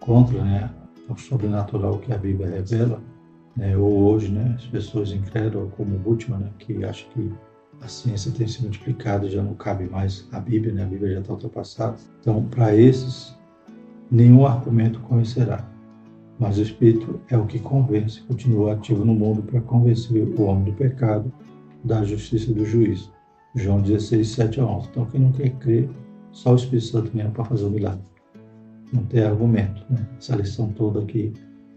contra 0.00 0.42
né, 0.42 0.70
o 1.08 1.16
sobrenatural 1.16 1.98
que 1.98 2.12
a 2.12 2.18
Bíblia 2.18 2.50
revela, 2.50 3.00
né, 3.56 3.76
ou 3.76 4.04
hoje, 4.04 4.28
né, 4.28 4.54
as 4.56 4.66
pessoas 4.66 5.12
incrédulas, 5.12 5.72
como 5.76 5.96
Bultmann, 5.98 6.40
né, 6.40 6.50
que 6.58 6.84
acham 6.84 7.08
que 7.10 7.32
a 7.80 7.88
ciência 7.88 8.32
tem 8.32 8.46
se 8.46 8.62
multiplicado, 8.62 9.28
já 9.28 9.42
não 9.42 9.54
cabe 9.54 9.88
mais 9.88 10.26
a 10.32 10.40
Bíblia, 10.40 10.72
né, 10.72 10.82
a 10.82 10.86
Bíblia 10.86 11.14
já 11.14 11.20
está 11.20 11.32
ultrapassada. 11.32 11.96
Então, 12.20 12.44
para 12.44 12.74
esses, 12.76 13.36
nenhum 14.10 14.46
argumento 14.46 15.00
convencerá. 15.00 15.71
Mas 16.42 16.58
o 16.58 16.62
Espírito 16.62 17.20
é 17.28 17.38
o 17.38 17.46
que 17.46 17.60
convence, 17.60 18.20
continua 18.22 18.72
ativo 18.72 19.04
no 19.04 19.14
mundo 19.14 19.44
para 19.44 19.60
convencer 19.60 20.24
o 20.24 20.42
homem 20.42 20.64
do 20.64 20.72
pecado, 20.72 21.32
da 21.84 22.02
justiça 22.02 22.50
e 22.50 22.54
do 22.54 22.64
juízo. 22.64 23.12
João 23.54 23.80
16, 23.80 24.26
7 24.26 24.60
a 24.60 24.66
11. 24.66 24.88
Então, 24.88 25.06
quem 25.06 25.20
não 25.20 25.30
quer 25.30 25.50
crer, 25.58 25.88
só 26.32 26.50
o 26.50 26.56
Espírito 26.56 26.86
Santo 26.86 27.16
mesmo 27.16 27.30
para 27.30 27.44
fazer 27.44 27.64
o 27.64 27.70
milagre. 27.70 28.02
Não 28.92 29.04
tem 29.04 29.22
argumento, 29.22 29.84
né? 29.88 30.04
Essa 30.18 30.34
lição 30.34 30.72
toda 30.72 30.98
aqui 30.98 31.32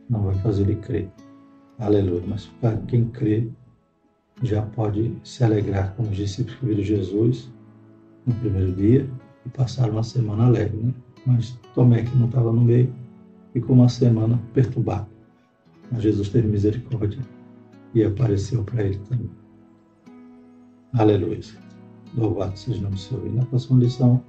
não 0.10 0.24
vai 0.24 0.36
fazer 0.40 0.64
ele 0.64 0.78
crer. 0.78 1.12
Aleluia. 1.78 2.24
Mas 2.28 2.48
para 2.60 2.76
quem 2.88 3.06
crê, 3.10 3.48
já 4.42 4.64
pode 4.64 5.16
se 5.24 5.44
alegrar 5.44 5.94
com 5.94 6.02
os 6.02 6.16
discípulos 6.16 6.58
que 6.58 6.66
viram 6.66 6.84
Jesus 6.84 7.52
no 8.26 8.34
primeiro 8.34 8.72
dia 8.72 9.08
e 9.46 9.50
passaram 9.50 9.92
uma 9.92 10.04
semana 10.04 10.48
alegre, 10.48 10.76
né? 10.76 10.94
mas 11.24 11.56
Tomé, 11.76 12.02
que 12.02 12.18
não 12.18 12.26
estava 12.26 12.52
no 12.52 12.62
meio, 12.62 12.92
ficou 13.56 13.74
uma 13.74 13.88
semana 13.88 14.38
perturbado. 14.54 15.08
Mas 15.90 16.04
Jesus 16.04 16.28
teve 16.28 16.46
misericórdia 16.46 17.22
e 17.94 18.04
apareceu 18.04 18.66
para 18.66 18.84
ele 18.84 18.98
também. 19.10 19.30
Aleluia. 20.94 21.40
Louvado 22.18 22.60
seja 22.60 22.80
o 22.80 22.84
nome 22.84 22.96
do 22.96 23.00
Senhor. 23.00 23.26
E 23.26 23.30
na 23.30 23.46
próxima 23.46 23.80
lição, 23.80 24.22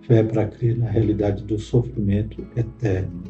fé 0.00 0.24
para 0.24 0.48
crer 0.48 0.76
na 0.78 0.90
realidade 0.90 1.44
do 1.44 1.56
sofrimento 1.60 2.44
eterno. 2.56 3.22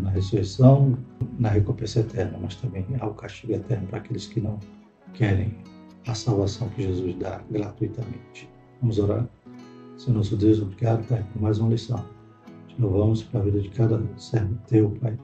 Na 0.00 0.10
ressurreição, 0.10 0.96
na 1.40 1.48
recompensa 1.48 2.00
eterna, 2.00 2.38
mas 2.40 2.54
também 2.56 2.86
ao 3.00 3.14
castigo 3.14 3.54
eterno 3.54 3.88
para 3.88 3.98
aqueles 3.98 4.26
que 4.26 4.40
não 4.40 4.60
querem 5.14 5.56
a 6.06 6.14
salvação 6.14 6.68
que 6.68 6.82
Jesus 6.82 7.16
dá 7.16 7.42
gratuitamente. 7.50 8.48
Vamos 8.80 8.98
orar? 8.98 9.28
Senhor 9.96 10.18
nosso 10.18 10.36
Deus, 10.36 10.60
obrigado, 10.60 11.04
Pai, 11.08 11.24
por 11.32 11.42
mais 11.42 11.58
uma 11.58 11.70
lição. 11.70 12.15
Louvamos 12.78 13.22
pela 13.22 13.44
vida 13.44 13.60
de 13.60 13.70
cada 13.70 14.02
servo 14.16 14.56
teu, 14.68 14.90
Pai, 15.00 15.18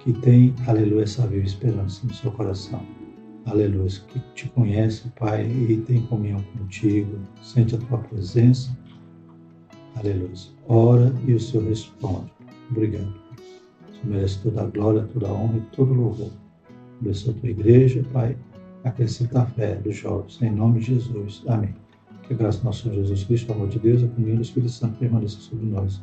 que 0.00 0.12
tem, 0.12 0.54
aleluia, 0.66 1.04
essa 1.04 1.26
viva 1.26 1.46
esperança 1.46 2.06
no 2.06 2.12
seu 2.14 2.32
coração. 2.32 2.82
Aleluia, 3.46 3.88
que 4.08 4.18
te 4.34 4.48
conhece, 4.48 5.08
Pai, 5.18 5.46
e 5.46 5.76
tem 5.82 6.02
comunhão 6.06 6.42
contigo, 6.58 7.18
sente 7.42 7.76
a 7.76 7.78
tua 7.78 7.98
presença. 7.98 8.76
Aleluia. 9.94 10.34
Ora 10.68 11.14
e 11.26 11.32
o 11.32 11.40
Senhor 11.40 11.68
responde. 11.68 12.32
Obrigado. 12.70 13.14
Você 13.88 14.00
merece 14.04 14.42
toda 14.42 14.62
a 14.62 14.66
glória, 14.66 15.08
toda 15.12 15.28
a 15.28 15.32
honra 15.32 15.58
e 15.58 15.76
todo 15.76 15.92
o 15.92 15.94
louvor. 15.94 16.30
Abençoa 17.00 17.32
a 17.32 17.40
tua 17.40 17.50
igreja, 17.50 18.04
Pai. 18.12 18.36
Acrescenta 18.84 19.42
a 19.42 19.46
fé 19.46 19.76
dos 19.76 19.96
jovens. 19.96 20.40
Em 20.42 20.50
nome 20.50 20.80
de 20.80 20.94
Jesus. 20.94 21.42
Amém. 21.46 21.74
Que 22.24 22.34
a 22.34 22.36
graça 22.36 22.58
do 22.58 22.64
nosso 22.64 22.82
Senhor 22.82 22.96
Jesus 22.96 23.24
Cristo, 23.24 23.50
o 23.50 23.54
amor 23.54 23.68
de 23.68 23.78
Deus, 23.78 24.02
a 24.02 24.08
comunhão 24.08 24.36
do 24.36 24.42
Espírito 24.42 24.72
Santo 24.72 24.98
permaneça 24.98 25.38
sobre 25.38 25.66
nós, 25.66 26.02